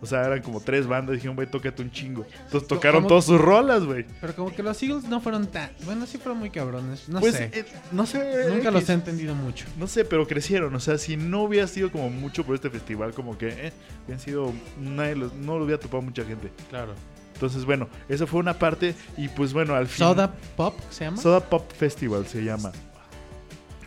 [0.00, 1.14] O sea, eran como tres bandas.
[1.14, 2.26] Dijeron, güey, tócate un chingo.
[2.44, 4.04] Entonces tocaron todas sus rolas, güey.
[4.20, 5.70] Pero como que los Eagles no fueron tan...
[5.84, 7.08] Bueno, sí fueron muy cabrones.
[7.08, 7.50] No pues, sé.
[7.52, 8.48] eh, no sé.
[8.50, 9.66] Nunca los he entendido mucho.
[9.78, 10.74] No sé, pero crecieron.
[10.74, 13.72] O sea, si no hubiera sido como mucho por este festival, como que, eh,
[14.04, 14.52] hubieran sido.
[14.78, 16.50] Nadie los- no lo hubiera topado mucha gente.
[16.68, 16.92] Claro.
[17.34, 18.94] Entonces, bueno, eso fue una parte.
[19.16, 20.06] Y pues bueno, al fin.
[20.06, 21.16] Soda Pop se llama.
[21.18, 22.72] Soda Pop Festival se llama.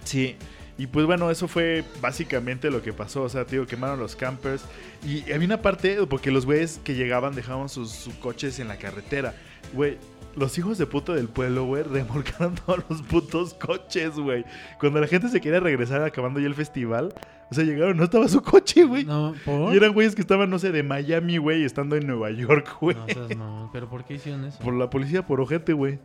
[0.03, 0.35] Sí.
[0.79, 3.23] Y pues bueno, eso fue básicamente lo que pasó.
[3.23, 4.63] O sea, tío, quemaron los campers.
[5.05, 8.77] Y había una parte, porque los güeyes que llegaban dejaban sus, sus coches en la
[8.77, 9.35] carretera.
[9.73, 9.97] Güey,
[10.37, 14.45] los hijos de puta del pueblo, güey, remolcaron todos los putos coches, güey.
[14.79, 17.13] Cuando la gente se quería regresar acabando ya el festival,
[17.51, 19.03] o sea, llegaron, no estaba su coche, güey.
[19.03, 19.73] No, ¿por?
[19.73, 22.95] Y eran güeyes que estaban, no sé, de Miami, güey, estando en Nueva York, güey.
[22.95, 23.69] No, mamón.
[23.73, 24.59] ¿Pero por qué hicieron eso?
[24.59, 25.99] Por la policía, por ojete, güey.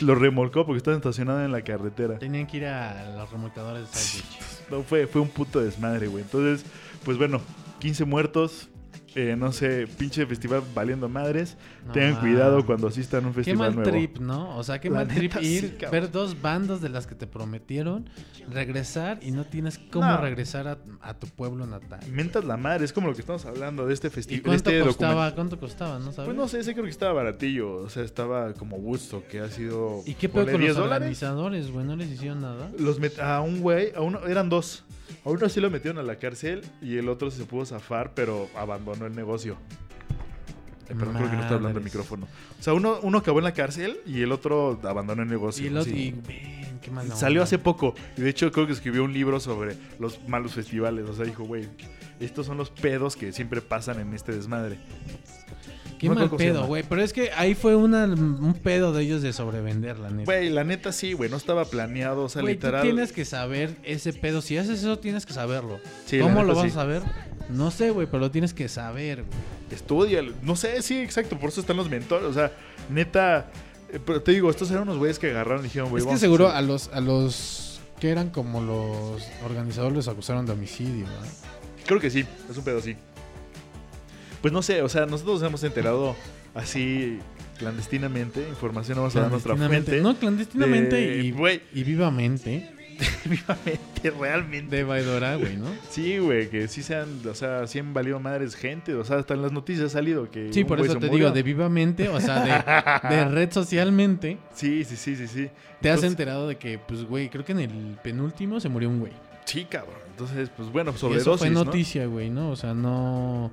[0.00, 2.18] Lo remolcó porque estaba estacionado en la carretera.
[2.18, 4.70] Tenían que ir a los remolcadores de South Beach.
[4.70, 6.22] No, fue, fue un puto desmadre, güey.
[6.22, 6.64] Entonces,
[7.04, 7.40] pues bueno,
[7.80, 8.68] 15 muertos.
[9.16, 11.56] Eh, no sé, pinche festival valiendo madres.
[11.86, 13.90] No Tengan cuidado cuando asistan a un Qué festival mal nuevo.
[13.90, 14.56] trip, ¿no?
[14.56, 17.26] O sea, qué La mal trip ir, sí, ver dos bandas de las que te
[17.26, 18.08] prometieron,
[18.50, 20.16] regresar y no tienes cómo No.
[20.20, 22.00] regresar a, a tu pueblo natal.
[22.10, 24.42] Mentas la madre, es como lo que estamos hablando de este ¿Y festival.
[24.42, 25.34] cuánto este costaba?
[25.34, 25.98] ¿Cuánto costaba?
[25.98, 26.26] ¿No sabes?
[26.26, 27.74] Pues no sé, ese creo que estaba baratillo.
[27.76, 30.02] O sea, estaba como gusto, que ha sido.
[30.06, 31.84] ¿Y qué ponle con 10 los organizadores, güey?
[31.86, 32.70] ¿No les hicieron nada?
[32.78, 34.84] Los met- a un güey, a uno, eran dos.
[35.24, 38.48] A uno sí lo metieron a la cárcel y el otro se pudo zafar, pero
[38.56, 39.56] abandonó el negocio.
[40.88, 42.26] Eh, perdón, creo que no está hablando el micrófono.
[42.58, 45.64] O sea, uno, uno acabó en la cárcel y el otro abandonó el negocio.
[45.64, 45.98] y el otro, sí.
[45.98, 47.44] y ven, qué mala Salió onda.
[47.44, 47.94] hace poco.
[48.16, 51.08] Y de hecho, creo que escribió un libro sobre los malos festivales.
[51.08, 51.68] O sea, dijo, güey,
[52.20, 54.78] estos son los pedos que siempre pasan en este desmadre.
[55.98, 56.82] Qué no mal pedo, güey.
[56.88, 60.24] Pero es que ahí fue una, un pedo de ellos de sobrevender, la neta.
[60.24, 62.24] Güey, la neta sí, güey, no estaba planeado.
[62.24, 62.82] O sea, tú literal.
[62.82, 64.42] tienes que saber ese pedo.
[64.42, 65.80] Si haces eso, tienes que saberlo.
[66.06, 66.70] Sí, ¿Cómo lo vas sí.
[66.70, 67.02] a saber?
[67.48, 69.54] No sé, güey, pero lo tienes que saber, güey.
[69.70, 72.52] Estudia, no sé, sí, exacto, por eso están los mentores, o sea,
[72.90, 73.50] neta,
[73.92, 76.14] eh, pero te digo, estos eran unos güeyes que agarraron y dijeron, güey, Es que
[76.14, 81.06] a seguro a los, a los que eran como los organizadores los acusaron de homicidio,
[81.06, 81.28] ¿verdad?
[81.86, 82.96] Creo que sí, es un pedo así.
[84.44, 86.14] Pues no sé, o sea, nosotros nos hemos enterado
[86.54, 87.18] así
[87.58, 90.02] clandestinamente, información vamos a dar nuestra fuente.
[90.02, 91.62] No, clandestinamente de- y, güey.
[91.72, 92.70] y vivamente.
[93.24, 94.76] Vivamente, realmente.
[94.76, 95.64] De Baidora, güey, ¿no?
[95.88, 99.32] Sí, güey, que sí sean, o sea, sí han valido madres gente, o sea, hasta
[99.32, 101.26] en las noticias ha salido que Sí, por eso se te murió.
[101.28, 105.48] digo, de vivamente, o sea, de, de red socialmente, Sí, sí, sí, sí, sí.
[105.80, 109.00] te has enterado de que, pues, güey, creo que en el penúltimo se murió un
[109.00, 109.12] güey.
[109.46, 109.96] Sí, cabrón.
[110.10, 111.64] Entonces, pues bueno, sobre eso fue ¿no?
[111.64, 112.50] noticia, güey, ¿no?
[112.50, 113.50] O sea, no,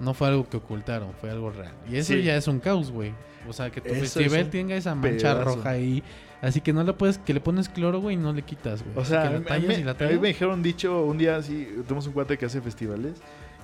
[0.00, 1.72] no fue algo que ocultaron, fue algo real.
[1.90, 2.22] Y eso Sí.
[2.22, 3.12] ya es un caos, güey.
[3.48, 5.56] O sea, que tu Eso es festival tenga esa mancha pedazo.
[5.56, 6.02] roja ahí.
[6.42, 8.96] Así que no le puedes, que le pones cloro, güey, y no le quitas, güey.
[8.96, 11.36] O sea, que la tallas me, y la a mí me dijeron dicho un día
[11.36, 13.14] así, tenemos un cuate que hace festivales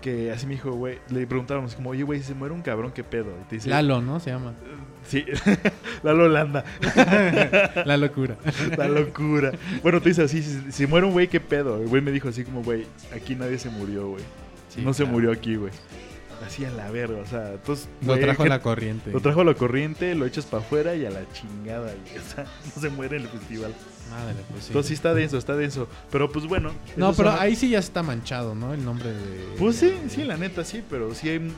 [0.00, 2.90] que así me dijo, güey, le preguntábamos como, oye, güey, si se muere un cabrón,
[2.92, 3.30] ¿qué pedo?
[3.40, 4.18] Y te dice, Lalo, ¿no?
[4.18, 4.52] Se llama.
[5.06, 5.24] Sí,
[6.04, 6.64] Lalo Holanda,
[7.86, 8.36] La locura.
[8.76, 9.52] la locura.
[9.82, 11.80] Bueno, te dice así, si, si muere un güey, ¿qué pedo?
[11.80, 14.22] El güey me dijo así como, güey, aquí nadie se murió, güey.
[14.68, 15.72] Sí, no se murió aquí, güey.
[16.46, 17.88] Así a la verga, o sea, entonces...
[18.02, 19.10] Lo güey, trajo ¿qué- la corriente.
[19.12, 22.18] Lo trajo a la corriente, lo echas para afuera y a la chingada, güey.
[22.22, 23.72] O sea, no se muere el festival.
[24.10, 24.68] Madre, pues sí.
[24.70, 25.88] Entonces sí está denso, está denso.
[26.10, 26.70] Pero pues bueno.
[26.96, 28.74] No, pero son- ahí sí ya está manchado, ¿no?
[28.74, 29.54] El nombre de.
[29.58, 31.50] Pues sí, sí, la neta sí, pero sí hay,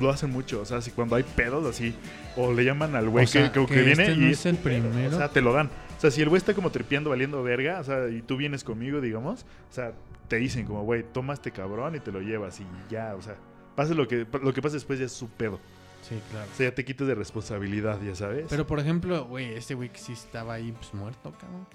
[0.00, 0.60] lo hacen mucho.
[0.60, 1.94] O sea, si cuando hay pedos así,
[2.36, 4.26] o le llaman al güey O sea, que, que- que que viene este y no
[4.28, 5.16] es el primero.
[5.16, 5.66] O sea, te lo dan.
[5.96, 8.62] O sea, si el güey está como tripeando, valiendo verga, o sea, y tú vienes
[8.62, 9.92] conmigo, digamos, o sea,
[10.28, 13.34] te dicen como, güey, toma este cabrón y te lo llevas y ya, o sea,
[13.78, 15.60] pase lo que, lo que pase después ya es su pedo.
[16.02, 16.48] Sí, claro.
[16.52, 18.46] O sea, ya te quitas de responsabilidad, ya sabes.
[18.50, 21.66] Pero por ejemplo, güey, este güey que sí estaba ahí, pues muerto, cabrón.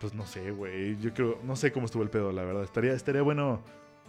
[0.00, 0.96] Pues no sé, güey.
[1.00, 2.62] Yo creo, no sé cómo estuvo el pedo, la verdad.
[2.62, 3.62] Estaría, estaría bueno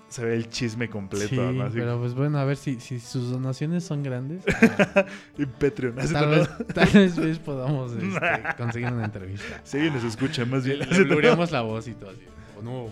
[0.07, 1.29] saber el chisme completo.
[1.29, 1.63] Sí, ¿no?
[1.63, 4.43] Así- pero pues bueno, a ver si, si sus donaciones son grandes.
[5.37, 5.95] Y Patreon.
[5.95, 9.61] Tal, todo- vez, tal vez podamos este, conseguir una entrevista.
[9.73, 10.89] Alguien nos escucha, más Le, bien.
[10.89, 12.21] le blureamos la voz y todo así.
[12.59, 12.87] O no,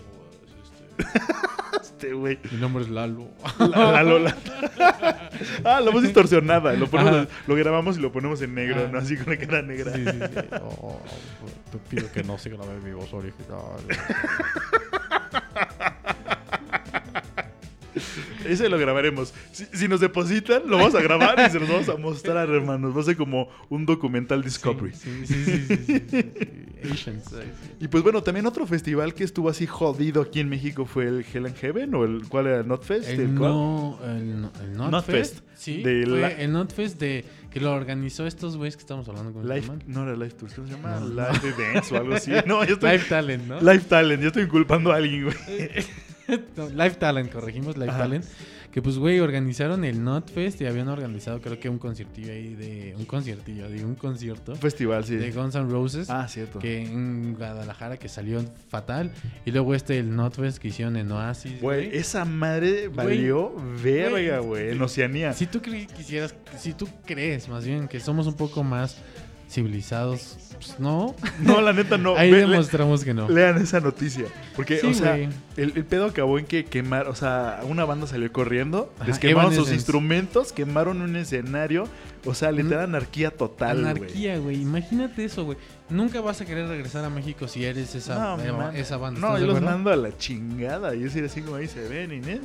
[1.00, 2.38] este, Este güey.
[2.50, 3.28] mi nombre es Lalo.
[3.58, 4.36] La, la Lola.
[5.64, 6.72] ah, la voz distorsionada.
[6.74, 8.88] Lo, ponemos- lo grabamos y lo ponemos en negro.
[8.88, 8.98] ¿no?
[8.98, 9.92] Así con la cara negra.
[9.94, 10.46] Sí, sí, sí.
[10.62, 11.00] Oh,
[11.70, 13.58] te pido que no se grabe mi voz original.
[18.46, 19.32] Ese lo grabaremos.
[19.52, 22.96] Si, si nos depositan, lo vamos a grabar y se los vamos a mostrar, hermanos.
[22.96, 24.92] Va a ser como un documental Discovery.
[24.94, 26.24] Sí, sí, sí, sí.
[27.80, 31.24] Y pues bueno, también otro festival que estuvo así jodido aquí en México fue el
[31.32, 33.08] Hell and Heaven o el cuál era Notfest.
[33.08, 35.40] El, ¿El no, el, el Notfest.
[35.54, 39.32] Sí, De fue la- el Notfest de, que lo organizó estos güeyes que estamos hablando
[39.32, 41.00] con Life, no era Life Tours, ¿cómo se llama?
[41.00, 41.08] No.
[41.08, 42.30] Live Events o algo así.
[42.46, 42.92] No, yo estoy.
[42.92, 43.60] Live Talent, ¿no?
[43.60, 45.36] Live Talent, yo estoy inculpando a alguien, güey.
[46.56, 47.98] No, Live Talent, corregimos Live Ajá.
[47.98, 48.24] Talent.
[48.70, 52.94] Que pues, güey, organizaron el Notfest y habían organizado, creo que un conciertillo ahí de.
[52.96, 55.16] Un conciertillo, digo, un concierto festival, sí.
[55.16, 56.08] de Guns N' Roses.
[56.08, 56.60] Ah, cierto.
[56.60, 59.12] Que en Guadalajara que salió fatal.
[59.44, 61.60] Y luego este, el Notfest que hicieron en Oasis.
[61.60, 63.52] Güey, esa madre valió
[63.82, 65.32] verga, güey, en Oceanía.
[65.32, 68.98] Si tú quisieras, si tú crees más bien que somos un poco más
[69.50, 71.14] civilizados, pues no.
[71.40, 72.14] No, la neta no.
[72.16, 73.28] Ahí Ve- le- demostramos que no.
[73.28, 74.26] lean esa noticia.
[74.56, 78.06] Porque, Sí, o sea, el, el pedo acabó en que quemar, o sea, una banda
[78.06, 81.88] salió corriendo, Ajá, les quemaron sus instrumentos, quemaron un escenario,
[82.24, 83.78] o sea, literal anarquía total.
[83.86, 84.60] Anarquía, güey.
[84.62, 85.58] Imagínate eso, güey.
[85.88, 89.20] Nunca vas a querer regresar a México si eres esa, No, eh, esa banda.
[89.20, 90.94] No, ¿estás yo los mando a la chingada.
[90.94, 92.40] Y es decir, así como ahí se ven, Inés.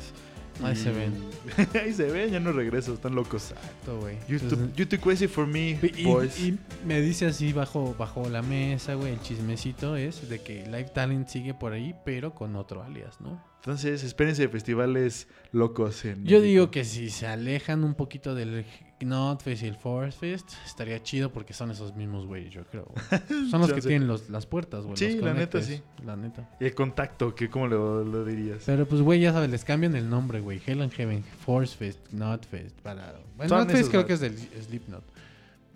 [0.63, 1.13] Ahí se ven.
[1.81, 3.51] ahí se ven, ya no regreso, están locos.
[3.51, 4.17] Exacto, güey.
[4.27, 6.39] You too, Entonces, you too crazy for me, y, boys.
[6.39, 10.91] y me dice así bajo, bajo la mesa, güey, el chismecito es de que Live
[10.93, 13.43] Talent sigue por ahí, pero con otro alias, ¿no?
[13.57, 16.41] Entonces, espérense de festivales locos en Yo México.
[16.41, 18.63] digo que si se alejan un poquito del
[19.01, 22.85] Notfest y el Forest Fest, estaría chido porque son esos mismos güeyes, yo creo.
[22.85, 23.49] güey.
[23.51, 24.95] Son los que tienen los, las puertas, güey.
[24.95, 25.81] Sí, la neta, sí.
[26.05, 26.49] La neta.
[26.59, 28.63] Y el contacto, que ¿cómo lo, lo dirías?
[28.65, 30.61] Pero pues, güey, ya sabes, les cambian el nombre, güey.
[30.65, 33.15] Hell and Heaven, Force Fest, Notfest, para...
[33.35, 35.03] Bueno, esos creo que es del Slipknot.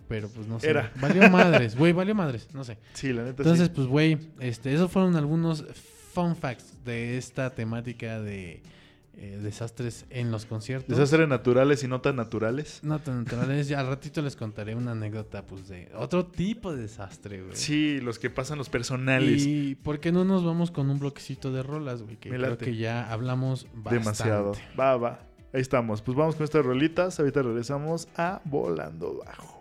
[0.08, 0.70] Pero pues no sé.
[0.70, 0.90] Era.
[1.00, 2.78] Valió madres, güey, valió madres, no sé.
[2.94, 3.72] Sí, la neta Entonces, sí.
[3.76, 5.64] pues, güey, este, esos fueron algunos
[6.12, 8.60] fun facts de esta temática de
[9.16, 10.88] eh, desastres en los conciertos.
[10.88, 12.80] Desastres naturales y no tan naturales.
[12.82, 13.68] No tan naturales.
[13.68, 17.56] Ya al ratito les contaré una anécdota, pues, de otro tipo de desastre, güey.
[17.56, 19.44] Sí, los que pasan los personales.
[19.46, 22.16] Y ¿por qué no nos vamos con un bloquecito de rolas, güey?
[22.16, 22.64] Que Me creo late.
[22.64, 23.98] que ya hablamos bastante.
[23.98, 24.52] Demasiado.
[24.78, 25.26] Va, va.
[25.52, 26.00] Ahí estamos.
[26.02, 27.18] Pues vamos con estas rolitas.
[27.18, 29.59] Ahorita regresamos a Volando Bajo.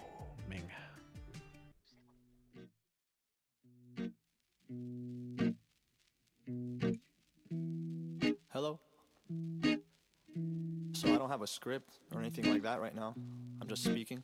[11.00, 13.16] So I don't have a script or anything like that right now.
[13.62, 14.22] I'm just speaking.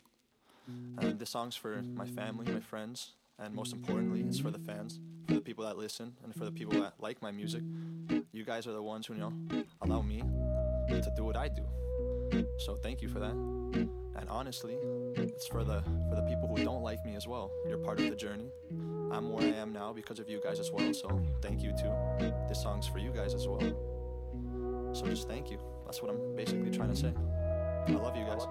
[0.98, 5.00] And this song's for my family, my friends, and most importantly, it's for the fans,
[5.26, 7.64] for the people that listen, and for the people that like my music.
[8.34, 9.34] You guys are the ones who, you know,
[9.84, 10.20] allow me
[10.90, 11.64] to do what I do.
[12.58, 13.32] So thank you for that.
[13.32, 14.76] And honestly,
[15.16, 17.52] it's for the for the people who don't like me as well.
[17.70, 18.50] You're part of the journey.
[19.14, 20.94] I'm where I am now because of you guys as well.
[20.94, 21.94] So thank you too.
[22.50, 23.62] This song's for you guys as well.
[24.92, 25.75] So just thank you.
[25.96, 27.14] That's what I'm basically trying to say.
[27.88, 28.46] I love you guys.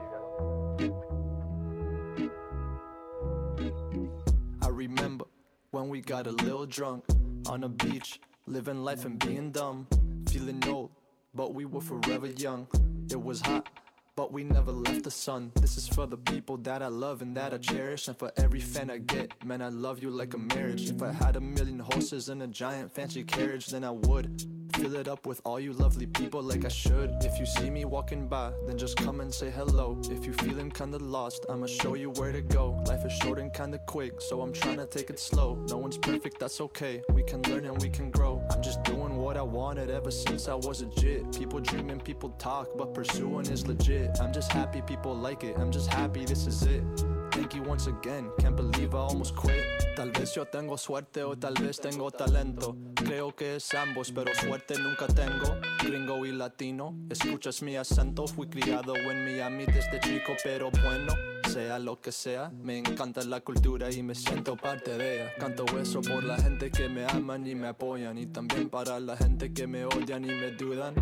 [4.62, 5.26] I remember
[5.70, 7.04] when we got a little drunk
[7.46, 9.86] on a beach, living life and being dumb,
[10.30, 10.90] feeling old,
[11.34, 12.66] but we were forever young.
[13.10, 13.68] It was hot,
[14.16, 15.52] but we never left the sun.
[15.56, 18.60] This is for the people that I love and that I cherish, and for every
[18.60, 19.44] fan I get.
[19.44, 20.88] Man, I love you like a marriage.
[20.88, 24.96] If I had a million horses and a giant fancy carriage, then I would Fill
[24.96, 27.14] it up with all you lovely people like I should.
[27.20, 29.96] If you see me walking by, then just come and say hello.
[30.10, 32.82] If you feeling kinda lost, I'ma show you where to go.
[32.86, 35.54] Life is short and kinda quick, so I'm trying to take it slow.
[35.68, 37.02] No one's perfect, that's okay.
[37.12, 38.42] We can learn and we can grow.
[38.50, 41.32] I'm just doing what I wanted ever since I was a jit.
[41.38, 44.20] People dream and people talk, but pursuing is legit.
[44.20, 45.56] I'm just happy people like it.
[45.56, 47.13] I'm just happy this is it.
[47.34, 49.64] Thank you once again, can't believe I almost quit.
[49.96, 52.76] Tal vez yo tengo suerte o tal vez tengo talento.
[52.94, 55.60] Creo que es ambos, pero suerte nunca tengo.
[55.82, 58.28] Gringo y latino, escuchas mi acento.
[58.28, 61.33] Fui criado en Miami desde chico, pero bueno.
[61.54, 65.34] Sea lo que sea, me encanta la cultura y me siento parte de ella.
[65.38, 69.16] Canto eso por la gente que me aman y me apoyan, y también para la
[69.16, 70.96] gente que me odian y me dudan.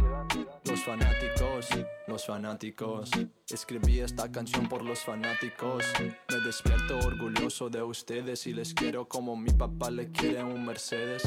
[0.64, 1.68] Los fanáticos,
[2.07, 3.11] los fanáticos.
[3.48, 5.86] Escribí esta canción por los fanáticos.
[5.98, 11.22] Me despierto orgulloso de ustedes y les quiero como mi papá le quiere un Mercedes.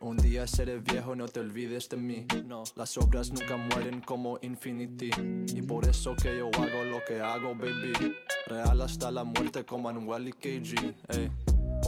[0.00, 2.26] Un día seré viejo, no te olvides de mí.
[2.46, 5.10] No, las obras nunca mueren como Infinity.
[5.54, 8.14] Y por eso que yo hago lo que hago, baby.
[8.48, 10.94] Real hasta la muerte como Manuel e KG.
[11.08, 11.30] Ei.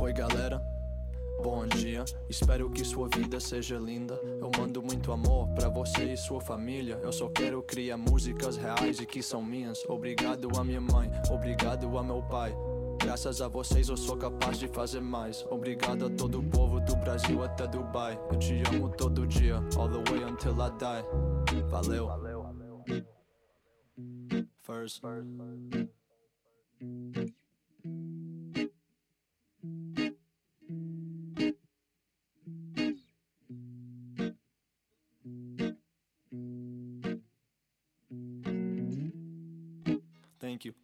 [0.00, 0.60] Oi, galera.
[1.42, 4.14] Bom dia, espero que sua vida seja linda.
[4.14, 7.00] Eu mando muito amor pra você e sua família.
[7.02, 9.84] Eu só quero criar músicas reais e que são minhas.
[9.88, 12.54] Obrigado a minha mãe, obrigado a meu pai.
[13.02, 15.44] Graças a vocês eu sou capaz de fazer mais.
[15.50, 18.16] Obrigado a todo o povo do Brasil até Dubai.
[18.30, 21.62] Eu te amo todo dia, all the way until I die.
[21.68, 22.08] Valeu.
[24.62, 25.02] First.
[40.40, 40.74] Thank you.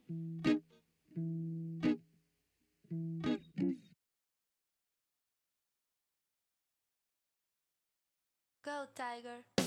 [8.65, 9.58] Go, Tiger.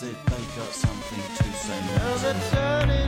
[0.00, 0.10] Does.
[0.10, 0.12] They
[0.56, 1.80] got something to say.
[1.96, 3.05] Now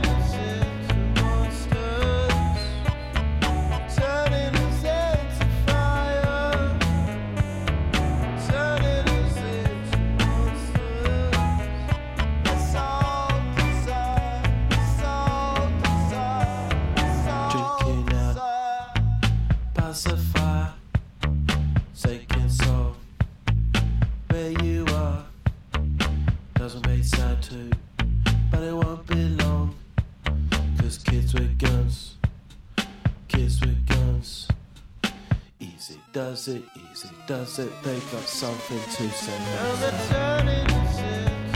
[36.39, 37.69] does it, easy does it.
[37.83, 41.48] They've got something to say.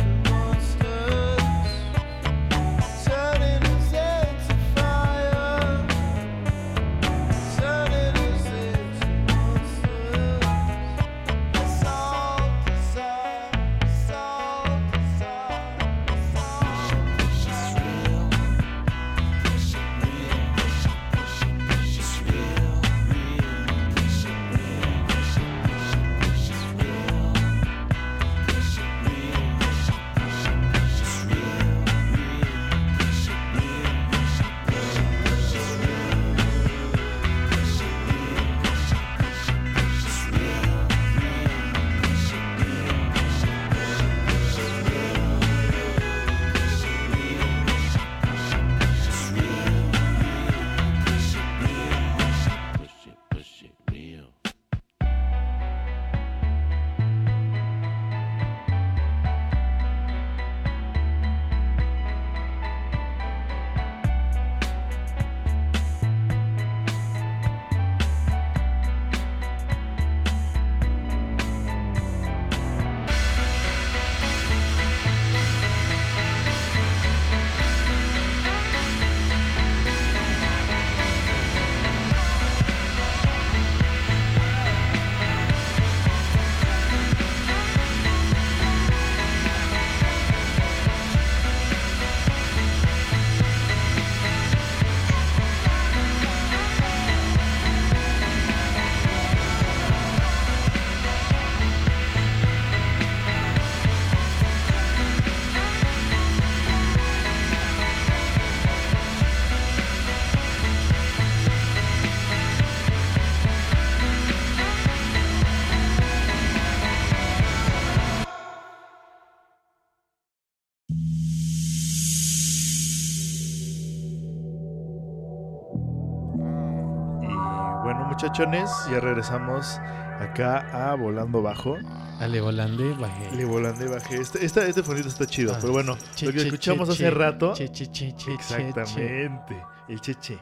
[128.14, 129.80] Muchachones, ya regresamos
[130.20, 131.78] acá a Volando Bajo.
[132.20, 133.36] Ale volande, bajé.
[133.36, 134.22] Le volando y bajé.
[134.22, 137.04] Este, esta- este fonito está chido, Ah, pero bueno, Che, lo que escuchamos che, hace
[137.06, 137.10] che.
[137.10, 137.54] rato.
[137.54, 138.34] Che, che, che, che, che, che.
[138.34, 139.56] Exactamente,
[139.90, 140.38] el cheche.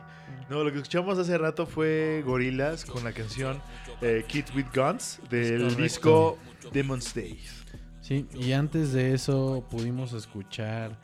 [0.49, 3.61] No, lo que escuchamos hace rato fue Gorilas con la canción
[4.01, 6.37] eh, Kids with Guns del disco
[6.73, 7.63] Demon's Days.
[8.01, 10.97] Sí, y antes de eso pudimos escuchar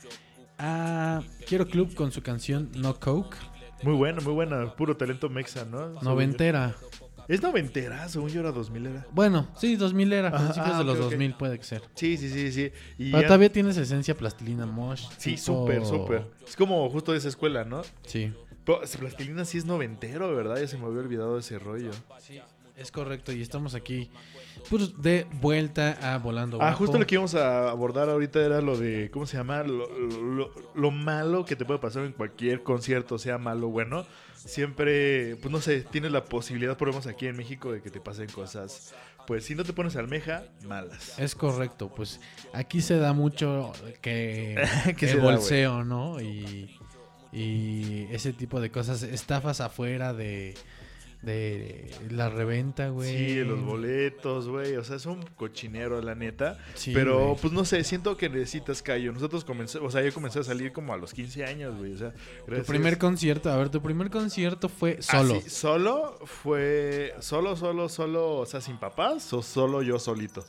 [0.60, 3.38] a Quiero Club con su canción No Coke,
[3.84, 4.74] Muy buena, muy buena.
[4.76, 5.90] Puro talento mexa, ¿no?
[6.02, 6.76] Noventera.
[7.28, 9.06] Es noventera, según yo era 2000 era.
[9.12, 11.10] Bueno, sí, 2000 era, principios ah, de los ok, ok.
[11.12, 11.82] 2000 puede que ser.
[11.94, 12.72] Sí, sí, sí, sí.
[12.98, 15.04] Y Pero ya- todavía tienes esencia plastilina mosh.
[15.18, 16.26] Sí, tipo- súper, súper.
[16.48, 17.82] Es como justo de esa escuela, ¿no?
[18.06, 18.32] Sí,
[18.64, 20.58] Pero Plastilina sí es noventero, ¿verdad?
[20.58, 21.92] Ya se me había olvidado ese rollo.
[22.78, 23.32] es correcto.
[23.34, 24.10] Y estamos aquí
[24.70, 26.80] pues, de vuelta a Volando Ah, Bajo.
[26.80, 29.64] justo lo que íbamos a abordar ahorita era lo de, ¿cómo se llama?
[29.64, 34.06] Lo, lo- lo malo que te puede pasar en cualquier concierto, sea malo o bueno.
[34.36, 37.90] Siempre, pues no sé, tienes la posibilidad, por lo menos aquí en México, de que
[37.90, 38.94] te pasen cosas,
[39.26, 41.20] pues si no te pones almeja, malas.
[41.20, 42.22] Es correcto, pues
[42.54, 44.56] aquí se da mucho que,
[44.86, 46.22] ¿Qué que se da, bolseo, ¿no?
[46.22, 46.80] Y,
[47.34, 50.54] y ese tipo de cosas, estafas afuera de,
[51.22, 53.10] de la reventa, güey.
[53.18, 54.76] Sí, de los boletos, güey.
[54.78, 56.58] O sea, es un cochinero, la neta.
[56.76, 57.38] Sí, Pero, güey.
[57.42, 59.12] pues no sé, siento que necesitas callo.
[59.12, 61.94] Nosotros comenzamos, o sea, yo comencé a salir como a los 15 años, güey.
[61.94, 65.36] O sea, Tu gracias- primer concierto, a ver, tu primer concierto fue solo.
[65.36, 67.14] Ah, sí, solo fue.
[67.20, 68.38] Solo, solo, solo.
[68.38, 70.46] O sea, sin papás o solo yo solito.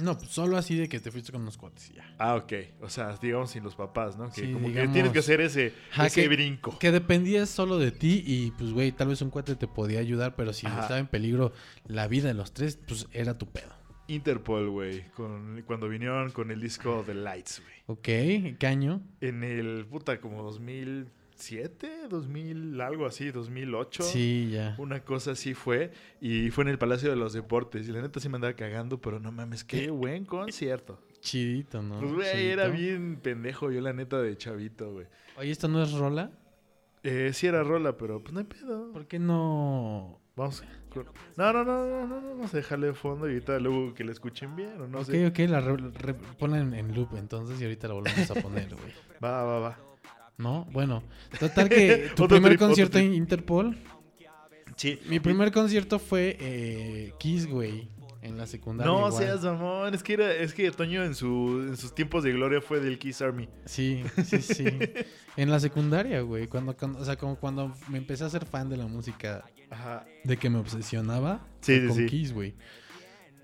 [0.00, 2.14] No, pues solo así de que te fuiste con unos cuates y ya.
[2.18, 2.52] Ah, ok.
[2.80, 4.28] O sea, digamos sin los papás, ¿no?
[4.30, 6.78] Que Sí, como digamos- que tienes que hacer ese, Ajá, ese que- brinco.
[6.78, 10.36] Que dependías solo de ti y pues, güey, tal vez un cuate te podía ayudar,
[10.36, 10.80] pero si Ajá.
[10.82, 11.52] estaba en peligro
[11.86, 13.76] la vida de los tres, pues era tu pedo.
[14.06, 15.04] Interpol, güey.
[15.10, 17.74] con- Cuando vinieron con el disco The Lights, güey.
[17.88, 19.02] Ok, ¿qué año?
[19.20, 20.42] En el, puta, como
[21.38, 24.02] 2007, 2000, algo así, 2008.
[24.02, 24.74] Sí, ya.
[24.78, 25.92] Una cosa así fue.
[26.20, 27.88] Y fue en el Palacio de los Deportes.
[27.88, 30.98] Y la neta sí me andaba cagando, pero no mames, qué buen concierto.
[31.20, 32.00] Chidito, ¿no?
[32.00, 32.52] Pues, güey, Chidito.
[32.52, 35.06] era bien pendejo yo, la neta, de chavito, güey.
[35.36, 36.32] Oye, ¿esto no es rola?
[37.04, 38.90] Eh, sí era rola, pero pues no hay pedo.
[38.92, 40.20] ¿Por qué no...?
[40.34, 40.62] Vamos.
[41.36, 44.04] No, no, no, no, no, no, vamos a dejarle de fondo y ahorita luego que
[44.04, 45.26] la escuchen bien o no ok, sé.
[45.26, 48.68] ok, la re- re- ponla en, en loop entonces y ahorita la volvemos a poner,
[48.74, 48.92] güey.
[49.22, 49.78] Va, va, va.
[50.38, 50.66] ¿No?
[50.72, 51.02] Bueno,
[51.38, 53.76] total que tu primer trip, concierto en Interpol.
[54.76, 54.98] Sí.
[55.08, 57.88] Mi primer concierto fue eh, Kiss, güey,
[58.22, 58.92] en la secundaria.
[58.92, 59.12] No igual.
[59.24, 62.60] seas mamón, es que era, es que Toño en su, en sus tiempos de gloria
[62.60, 63.48] fue del Kiss Army.
[63.64, 64.64] Sí, sí, sí.
[65.36, 68.68] en la secundaria, güey, cuando, cuando- o sea, como cuando me empecé a ser fan
[68.68, 70.06] de la música, Ajá.
[70.22, 72.06] de que me obsesionaba sí, con sí.
[72.06, 72.54] Kiss, güey.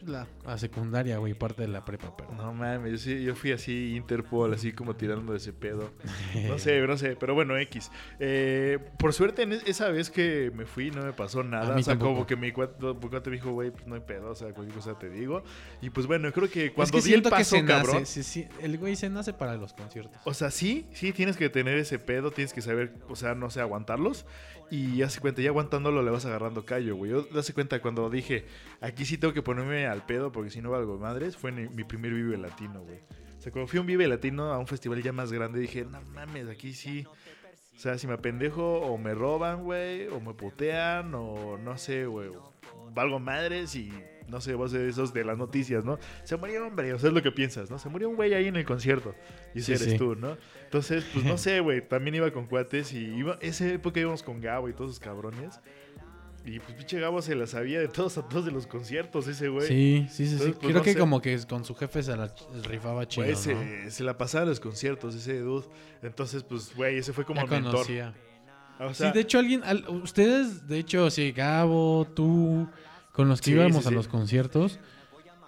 [0.07, 2.33] La, la secundaria, güey, parte de la prepa, pero.
[2.33, 5.91] No mames, yo, sí, yo fui así Interpol, así como tirando de ese pedo.
[6.49, 7.91] No sé, no sé, pero bueno, X.
[8.19, 11.73] Eh, por suerte, en es- esa vez que me fui no me pasó nada.
[11.73, 13.95] A mí O sea, como que mi cuate, mi cuate me dijo, güey, pues no
[13.95, 15.43] hay pedo, o sea, cualquier cosa te digo.
[15.81, 17.95] Y pues bueno, creo que es cuando que di el siento que paso, se cabrón.
[18.01, 20.21] nace, sí, sí, el güey se nace para los conciertos.
[20.25, 23.49] O sea, sí, sí, tienes que tener ese pedo, tienes que saber, o sea, no
[23.51, 24.27] sé, aguantarlos.
[24.71, 27.11] Y hace cuenta, ya aguantándolo le vas agarrando callo, güey.
[27.13, 28.47] Yo hace cuenta cuando dije,
[28.81, 32.13] aquí sí tengo que ponerme al pedo porque si no valgo madres, fue mi primer
[32.13, 32.99] Vive Latino, güey.
[33.39, 35.85] O sea, cuando fui a un Vive Latino a un festival ya más grande, dije,
[35.85, 37.07] no mames, aquí sí.
[37.77, 42.07] O sea, si me apendejo o me roban, güey, o me putean, o no sé,
[42.07, 42.31] güey.
[42.93, 43.93] Valgo madres y
[44.29, 45.99] no sé, vos de esos de las noticias, ¿no?
[46.25, 47.79] Se murió un hombre, o sea, es lo que piensas, ¿no?
[47.79, 49.15] Se murió un güey ahí en el concierto.
[49.55, 49.99] Y ese Sí, eres sí.
[49.99, 50.37] tú, ¿no?
[50.65, 51.87] Entonces, pues no sé, güey.
[51.87, 53.39] También iba con cuates y iba.
[53.41, 55.61] Esa época íbamos con Gabo y todos esos cabrones.
[56.47, 59.49] Y pues pinche Gabo se la sabía de todos a todos de los conciertos, ese
[59.49, 59.67] güey.
[59.67, 60.45] Sí, sí, sí, sí.
[60.49, 60.99] Pues, Creo no que sé.
[60.99, 62.35] como que con su jefe se la
[62.69, 63.41] rifaba chido, Güey, ¿no?
[63.41, 65.65] se, se la pasaba en los conciertos, ese dude.
[66.03, 67.73] Entonces, pues, güey, ese fue como Ya el mentor.
[67.73, 68.15] conocía.
[68.79, 72.69] O sea, sí, de hecho, alguien, al- ustedes, de hecho, sí, Gabo, tú,
[73.15, 73.95] con los que Sí, íbamos sí, a sí.
[73.95, 74.81] los conciertos,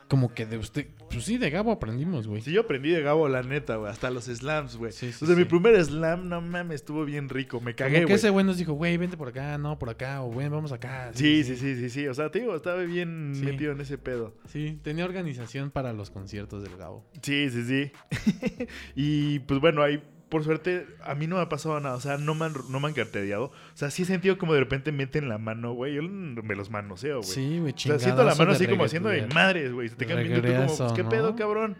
[0.08, 2.40] como que de usted, pues sí, de Gabo aprendimos, güey.
[2.40, 3.90] Sí, yo aprendí de Gabo, la neta, güey.
[3.90, 4.92] Hasta los slams, güey.
[4.92, 7.60] Sí, Entonces, mi primer slam, no mames, estuvo bien rico.
[7.60, 8.14] Me cagué, que güey.
[8.14, 11.10] ese güey nos dijo, güey, vente por acá, no, por acá, o güey, vamos acá.
[11.12, 12.06] Sí, sí, sí, sí, sí.
[12.06, 14.32] O sea, te digo, estaba bien metido en ese pedo.
[14.48, 17.04] Sí, tenía organización para los conciertos del Gabo.
[17.20, 18.66] Sí, sí, sí.
[18.94, 21.94] y pues bueno, ahí, por suerte, a mí no me ha pasado nada.
[21.94, 23.44] O sea, no me han, no me han cartereado.
[23.46, 25.94] O sea, sí he sentido como de repente meten la mano, güey.
[25.94, 27.30] Yo me los manoseo, güey.
[27.30, 29.88] Sí, güey, o sea, siento la mano así como haciendo de madres, güey.
[29.88, 31.08] Se te quedan viendo tú como, pues, ¿qué ¿no?
[31.08, 31.76] pedo, cabrón?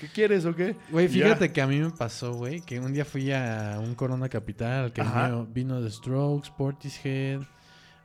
[0.00, 0.76] ¿Qué quieres o qué?
[0.90, 1.24] Güey, ya.
[1.24, 4.84] fíjate que a mí me pasó, güey, que un día fui a un Corona Capital
[4.84, 5.26] al que Ajá.
[5.26, 7.42] vino, vino The Strokes, Portishead,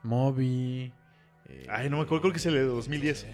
[0.04, 0.91] Moby.
[1.50, 3.26] Eh, Ay, no me acuerdo, creo que es el de 2010.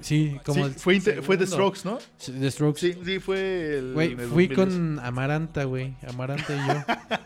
[0.00, 1.46] Sí, como Sí, fue, fue The.
[1.46, 1.98] Strokes, ¿no?
[2.18, 2.80] The Strokes.
[2.80, 3.94] Sí, sí, fue el.
[3.94, 4.56] Güey, fui 2010.
[4.56, 5.96] con Amaranta, güey.
[6.06, 6.84] Amaranta y yo.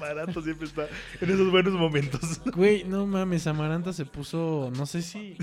[0.00, 0.86] Amaranto siempre está
[1.20, 2.40] en esos buenos momentos.
[2.54, 5.36] Güey, no mames, Amaranta se puso, no sé si...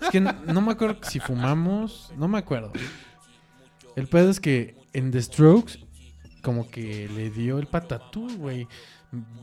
[0.00, 2.72] Es que no, no me acuerdo si fumamos, no me acuerdo.
[3.96, 5.80] El pedo es que en The Strokes,
[6.42, 8.66] como que le dio el patatú, güey.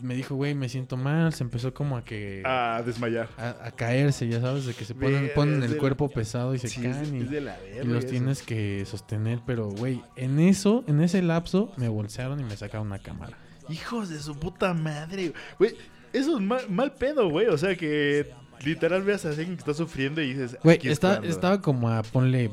[0.02, 2.42] Me dijo, güey, me siento mal, se empezó como a que...
[2.46, 3.28] A desmayar.
[3.38, 6.70] A, a caerse, ya sabes, de que se ponen, ponen el cuerpo pesado y se
[6.70, 8.12] Sí, es, caen y, es de la y verga los eso.
[8.12, 9.42] tienes que sostener.
[9.46, 13.38] Pero, güey, en eso, en ese lapso, me bolsearon y me sacaron una cámara.
[13.70, 15.76] Hijos de su puta madre, güey.
[16.14, 17.48] Eso es mal, mal pedo, güey.
[17.48, 18.32] O sea que
[18.64, 20.58] literal veas a alguien que está sufriendo y dices.
[20.64, 21.28] Güey, "Aquí es está, cuando".
[21.28, 22.52] estaba como a, ponle,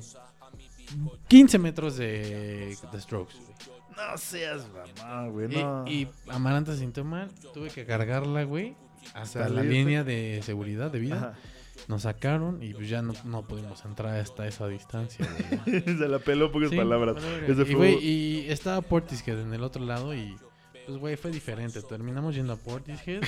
[1.29, 3.35] 15 metros de, de Strokes.
[3.37, 3.74] güey.
[3.97, 4.67] No seas
[4.99, 5.53] mamá, güey.
[5.55, 5.85] Y- No.
[5.87, 8.77] Y, Amaranta se sintió mal, tuve que cargarla, güey,
[9.15, 11.17] hasta la línea de seguridad de vida.
[11.17, 11.35] Ajá.
[11.89, 15.27] Nos sacaron y pues ya no, no pudimos entrar hasta esa distancia.
[15.67, 15.81] güey.
[15.85, 17.17] Se la peló pocas Sí, palabras.
[17.47, 20.35] Ese y, fue- güey, y estaba Portishead en el otro lado y
[20.87, 21.83] Pues, güey, fue diferente.
[21.83, 23.23] Terminamos yendo a Portishead.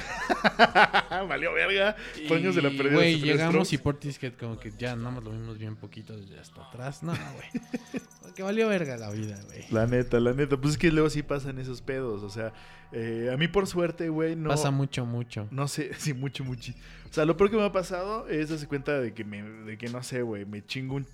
[1.28, 1.96] Valió verga.
[2.28, 2.94] Toños de la y, pérdida.
[2.94, 6.62] Güey, llegamos y Portishead como que ya nada más lo vimos bien poquito desde hasta
[6.62, 7.02] atrás.
[7.02, 7.92] No, güey.
[8.36, 9.64] que valió verga la vida, güey.
[9.70, 10.56] La neta, la neta.
[10.58, 12.22] Pues es que luego sí pasan esos pedos.
[12.22, 12.52] O sea,
[12.92, 14.50] eh, a mí por suerte, güey, no.
[14.50, 15.48] Pasa mucho, mucho.
[15.50, 16.72] No sé, sí, mucho, mucho.
[17.10, 19.78] O sea, lo peor que me ha pasado es darse cuenta de que, me, de
[19.78, 21.06] que no sé, güey, me chingo un...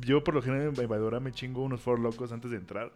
[0.00, 2.92] Yo por lo general en Vaivadora me chingo unos four locos antes de entrar.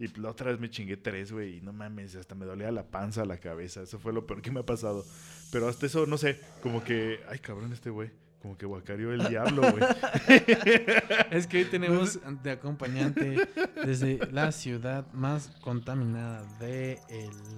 [0.00, 2.84] Y la otra vez me chingué tres, güey, y no mames, hasta me dolía la
[2.84, 3.82] panza, la cabeza.
[3.82, 5.04] Eso fue lo peor que me ha pasado.
[5.52, 7.20] Pero hasta eso, no sé, como que...
[7.28, 8.10] Ay, cabrón este güey.
[8.40, 9.84] Como que guacareó el diablo, güey.
[11.30, 13.36] Es que hoy tenemos de acompañante
[13.84, 16.98] desde la ciudad más contaminada del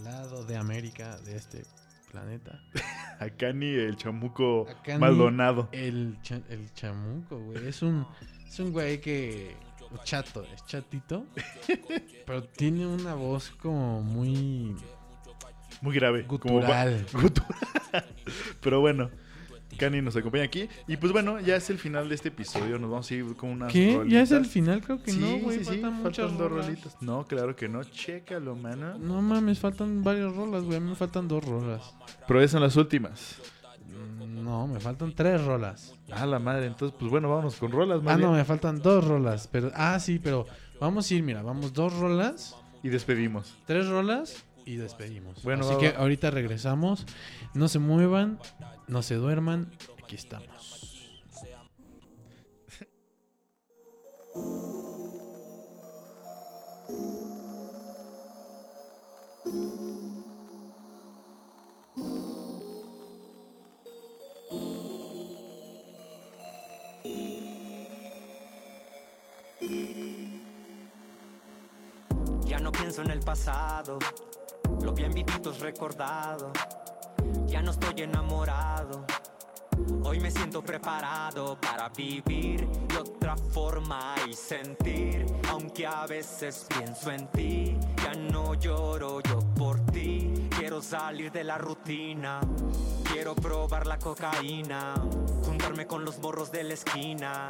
[0.03, 1.62] lado de América de este
[2.11, 2.61] planeta.
[3.20, 4.66] A Cani, el chamuco
[4.99, 5.68] Maldonado.
[5.70, 7.68] El, cha- el chamuco, güey.
[7.68, 8.05] Es un,
[8.49, 9.55] es un güey que.
[10.05, 11.26] Chato, es chatito.
[12.26, 14.74] pero tiene una voz como muy
[15.80, 16.26] Muy grave.
[16.26, 17.07] como va- gutural.
[17.12, 18.05] Gutural.
[18.61, 19.11] Pero bueno,
[19.78, 20.68] Cani nos acompaña aquí.
[20.86, 22.78] Y pues bueno, ya es el final de este episodio.
[22.78, 24.03] Nos vamos a ir con unas ¿Qué?
[24.09, 24.80] ¿Ya es el final?
[24.82, 25.59] Creo que sí, no, güey.
[25.59, 26.66] sí, sí, faltan muchas faltan dos rolas.
[26.66, 26.97] rolitas.
[27.03, 27.82] No, claro que no.
[27.84, 28.99] Chécalo, mano.
[28.99, 30.76] No mames, faltan varias rolas, güey.
[30.76, 31.95] A mí me faltan dos rolas.
[32.28, 33.36] Pero esas son las últimas.
[33.93, 35.95] Mm, No, me faltan tres rolas.
[36.11, 36.66] Ah, la madre.
[36.66, 39.49] Entonces, pues bueno, vámonos con rolas, Ah, no, me faltan dos rolas.
[39.51, 40.47] Pero, ah, sí, pero
[40.80, 43.55] vamos a ir, mira, vamos dos rolas, Y despedimos.
[43.66, 45.43] tres rolas y despedimos.
[45.43, 45.99] Bueno, Así va, que va.
[46.01, 47.07] ahorita regresamos.
[47.55, 48.38] No se muevan,
[48.88, 49.70] no se duerman.
[50.03, 51.09] Aquí estamos.
[72.53, 73.98] Ya no pienso en el pasado,
[74.82, 76.53] lo bien vivido es recordado.
[77.46, 79.07] Ya no estoy enamorado,
[80.05, 85.24] hoy me siento preparado para vivir de otra forma y sentir.
[85.48, 87.74] Aunque a veces pienso en ti,
[88.05, 90.50] ya no lloro yo por ti.
[90.50, 92.38] Quiero salir de la rutina,
[93.11, 94.92] quiero probar la cocaína,
[95.62, 97.46] juntarme con los morros de la esquina,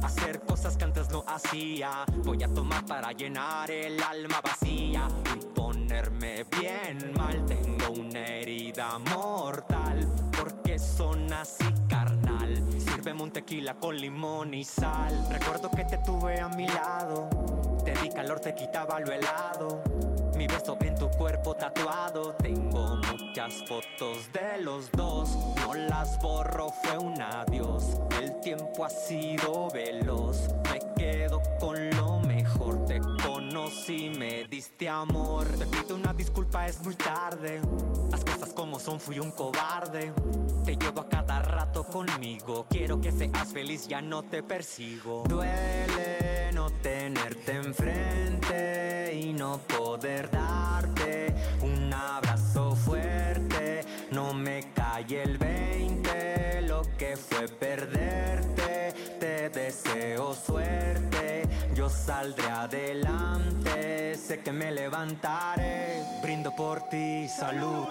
[0.00, 2.04] hacer cosas que antes no hacía.
[2.24, 7.44] Voy a tomar para llenar el alma vacía y ponerme bien mal.
[7.44, 10.08] Tengo una herida mortal
[10.38, 12.64] porque son así carnal.
[12.78, 15.26] Sírveme un tequila con limón y sal.
[15.28, 17.28] Recuerdo que te tuve a mi lado,
[17.84, 19.82] te di calor, te quitaba lo helado.
[20.36, 22.34] Mi beso en tu cuerpo tatuado.
[22.34, 25.30] Tengo muchas fotos de los dos.
[25.56, 27.98] No las borro, fue un adiós.
[28.20, 30.48] El tiempo ha sido veloz.
[30.70, 31.76] Me quedo con
[33.56, 35.46] conocí, me diste amor.
[35.46, 37.60] Te pido una disculpa, es muy tarde.
[38.10, 40.12] Las cosas como son, fui un cobarde.
[40.64, 42.66] Te llevo a cada rato conmigo.
[42.68, 45.24] Quiero que seas feliz, ya no te persigo.
[45.26, 53.80] Duele no tenerte enfrente y no poder darte un abrazo fuerte.
[54.10, 58.25] No me cae el 20, lo que fue perderte.
[61.96, 64.14] Saldré adelante.
[64.14, 66.02] Sé que me levantaré.
[66.22, 67.86] Brindo por ti, salud.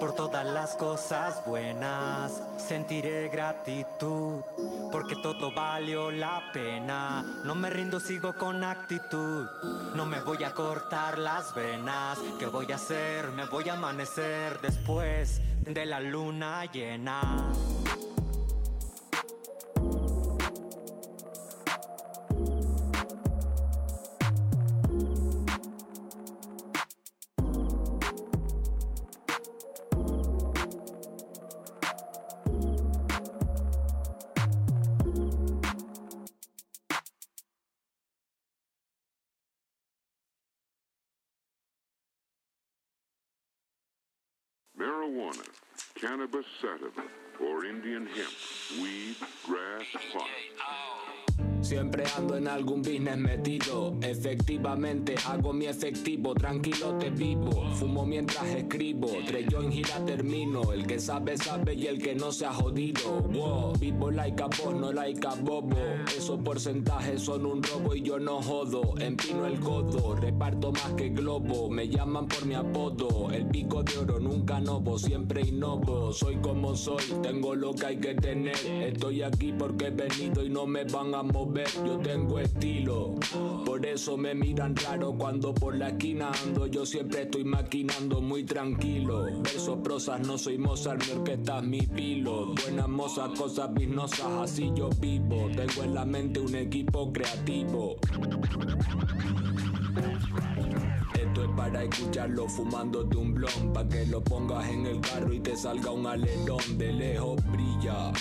[0.00, 4.40] Por todas las cosas buenas sentiré gratitud,
[4.90, 7.22] porque todo valió la pena.
[7.44, 9.46] No me rindo, sigo con actitud.
[9.94, 12.18] No me voy a cortar las venas.
[12.38, 13.28] ¿Qué voy a hacer?
[13.32, 17.52] Me voy a amanecer después de la luna llena.
[46.10, 47.08] Cannabis sativa,
[47.40, 49.14] or Indian hemp, weed,
[49.46, 51.49] grass, pot.
[51.70, 53.94] Siempre ando en algún business metido.
[54.02, 57.64] Efectivamente hago mi efectivo, tranquilo te vivo.
[57.74, 60.72] Fumo mientras escribo, tres yo en gira termino.
[60.72, 63.22] El que sabe, sabe y el que no se ha jodido.
[63.22, 65.76] Wow, vivo like a boss, no like a bobo.
[66.08, 68.98] Esos porcentajes son un robo y yo no jodo.
[68.98, 71.70] Empino el codo, reparto más que globo.
[71.70, 73.30] Me llaman por mi apodo.
[73.30, 76.12] El pico de oro nunca novo, siempre innovo.
[76.12, 78.56] Soy como soy, tengo lo que hay que tener.
[78.66, 81.59] Estoy aquí porque he venido y no me van a mover.
[81.84, 83.14] Yo tengo estilo.
[83.64, 86.66] Por eso me miran raro cuando por la esquina ando.
[86.66, 89.26] Yo siempre estoy maquinando muy tranquilo.
[89.42, 92.54] Versos, prosas, no soy Mozart, mi orquesta es mi pilo.
[92.62, 95.48] Buenas mozas, cosas biznosas, así yo vivo.
[95.54, 97.96] Tengo en la mente un equipo creativo.
[101.14, 105.40] Esto es para escucharlo fumándote un blon Pa' que lo pongas en el carro y
[105.40, 108.12] te salga un alerón De lejos brilla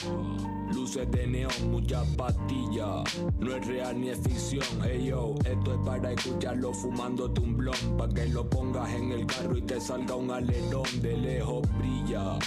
[0.73, 3.03] Luces de neón, muchas pastillas.
[3.39, 4.63] No es real ni es ficción.
[4.83, 7.97] Ey yo, esto es para escucharlo fumándote un blon.
[7.97, 10.83] Pa' que lo pongas en el carro y te salga un alerón.
[11.01, 12.37] De lejos brilla.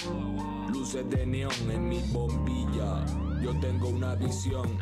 [0.71, 3.05] Luces de neón en mi bombilla.
[3.41, 4.79] Yo tengo una visión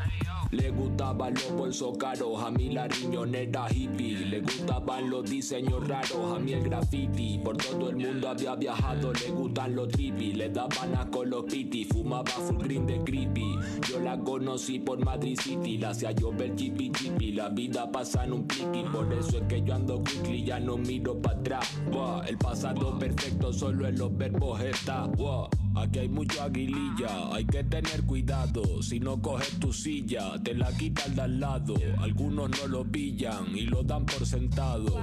[0.52, 4.26] le gustaban los bolsos caros, a mí la riñonera hippie.
[4.26, 7.39] Le gustaban los diseños raros, a mí el graffiti.
[7.43, 10.34] Por todo el mundo había viajado, le gustan los trippy.
[10.34, 13.56] Le daban asco los piti, fumaba full green de creepy.
[13.89, 17.32] Yo la conocí por Madrid City, la hacía llover chippy chippy.
[17.32, 20.78] La vida pasa en un pliqui, por eso es que yo ando quickly, ya no
[20.78, 21.82] miro para atrás.
[22.28, 25.10] El pasado perfecto solo en los verbos está.
[25.76, 28.82] Aquí hay mucho aguililla, hay que tener cuidado.
[28.82, 31.76] Si no coges tu silla, te la quita el de al lado.
[32.00, 34.98] Algunos no lo pillan y lo dan por sentado.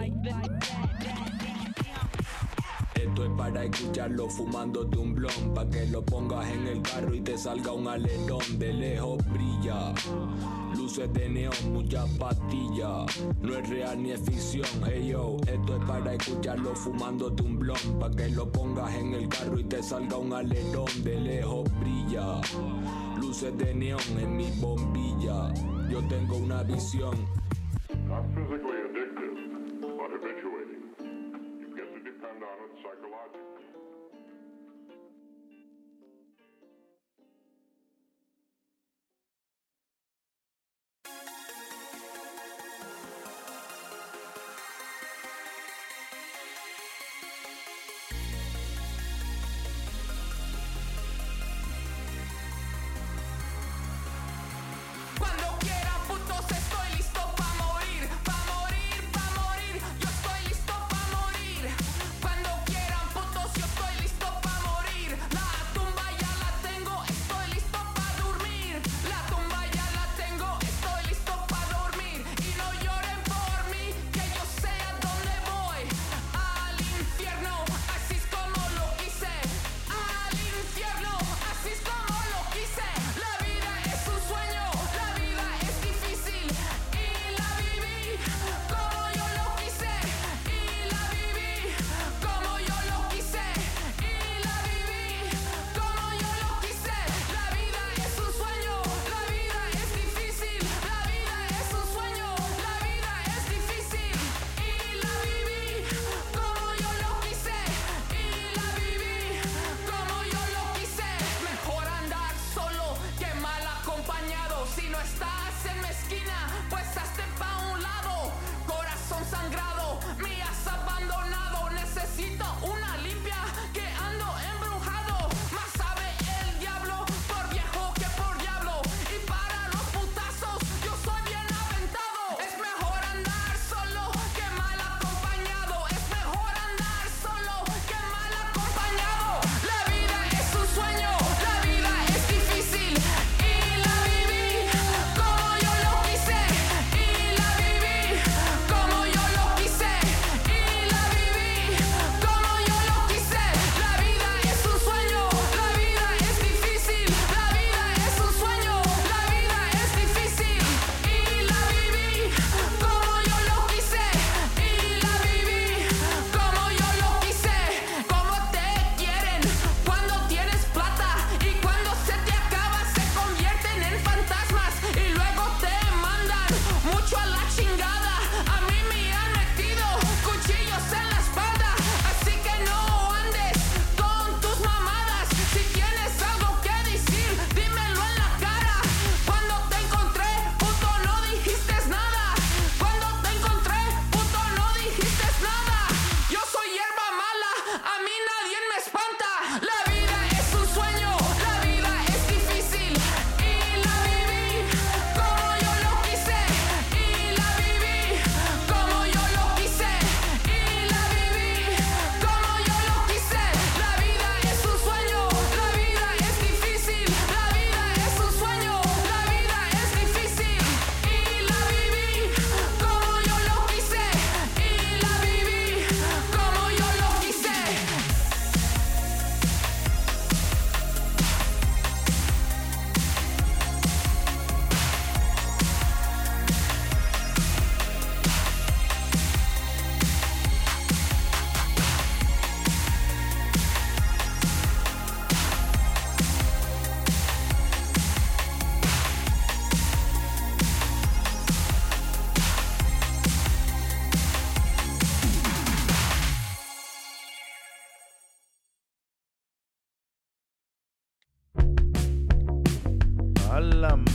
[2.95, 7.21] Esto es para escucharlo fumándote un blon Pa' que lo pongas en el carro y
[7.21, 9.95] te salga un alerón De lejos brilla
[10.77, 13.07] Luces de neón, muchas pastillas
[13.41, 17.99] No es real ni es ficción Ey yo, esto es para escucharlo fumándote un blon
[18.01, 22.41] Pa' que lo pongas en el carro y te salga un alerón De lejos brilla
[23.21, 25.53] Luces de neón en mi bombilla.
[25.91, 27.17] Yo tengo una visión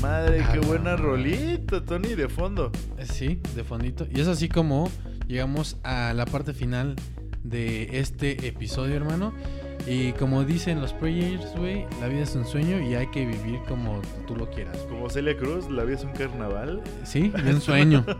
[0.01, 0.43] madre!
[0.51, 2.71] ¡Qué buena rolita, Tony, de fondo!
[2.97, 4.07] Eh, Sí, de fondito.
[4.13, 4.89] Y es así como
[5.27, 6.95] llegamos a la parte final
[7.43, 9.33] de este episodio, hermano.
[9.85, 13.59] Y como dicen los prayers, güey, la vida es un sueño y hay que vivir
[13.67, 14.77] como tú lo quieras.
[14.89, 16.81] Como Celia Cruz, la vida es un carnaval.
[17.03, 18.05] Sí, y un sueño.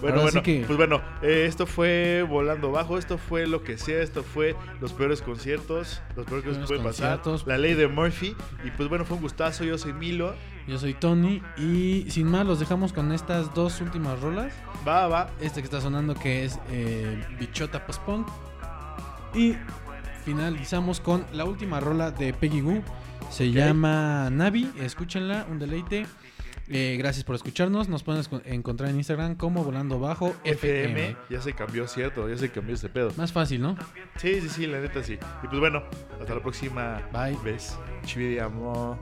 [0.00, 3.76] Bueno, Ahora bueno, que- pues bueno, eh, esto fue Volando Bajo, esto fue lo que
[3.76, 7.46] sea, esto fue los peores conciertos, los peores que Peores puede pasar, conciertos.
[7.48, 10.34] la ley de Murphy, y pues bueno, fue un gustazo, yo soy Milo,
[10.68, 14.52] Yo soy Tony y sin más los dejamos con estas dos últimas rolas.
[14.86, 18.28] va, va, Este que está sonando que es eh, Bichota Post Punk.
[19.34, 19.54] Y
[20.26, 22.82] finalizamos con la última rola de Peggy Goo.
[23.30, 24.70] Se llama Navi.
[24.78, 26.06] Escúchenla, un deleite.
[26.68, 27.88] Eh, gracias por escucharnos.
[27.88, 30.84] Nos pueden encontrar en Instagram como Volando Bajo FM.
[31.08, 33.10] FM, ya se cambió, cierto, ya se cambió este pedo.
[33.16, 33.74] Más fácil, ¿no?
[34.16, 35.18] Sí, sí, sí, la neta sí.
[35.42, 35.82] Y pues bueno,
[36.20, 37.38] hasta la próxima Bye.
[37.42, 37.74] vez.
[38.04, 38.98] Chividiamo.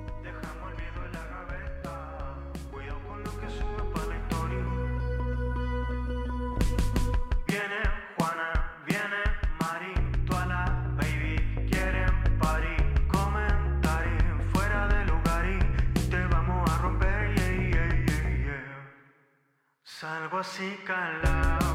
[19.99, 21.66] Salgo así calado,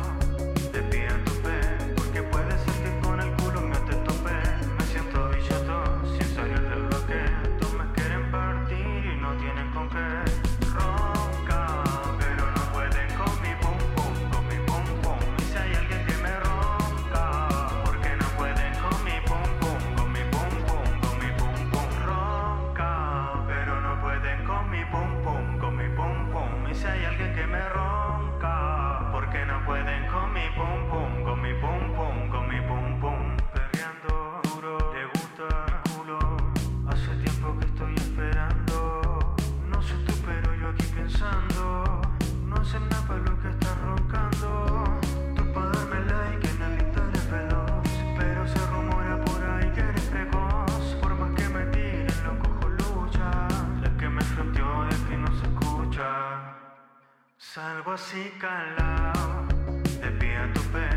[57.82, 59.48] Salgo así calado,
[60.02, 60.91] de pie a tu pie,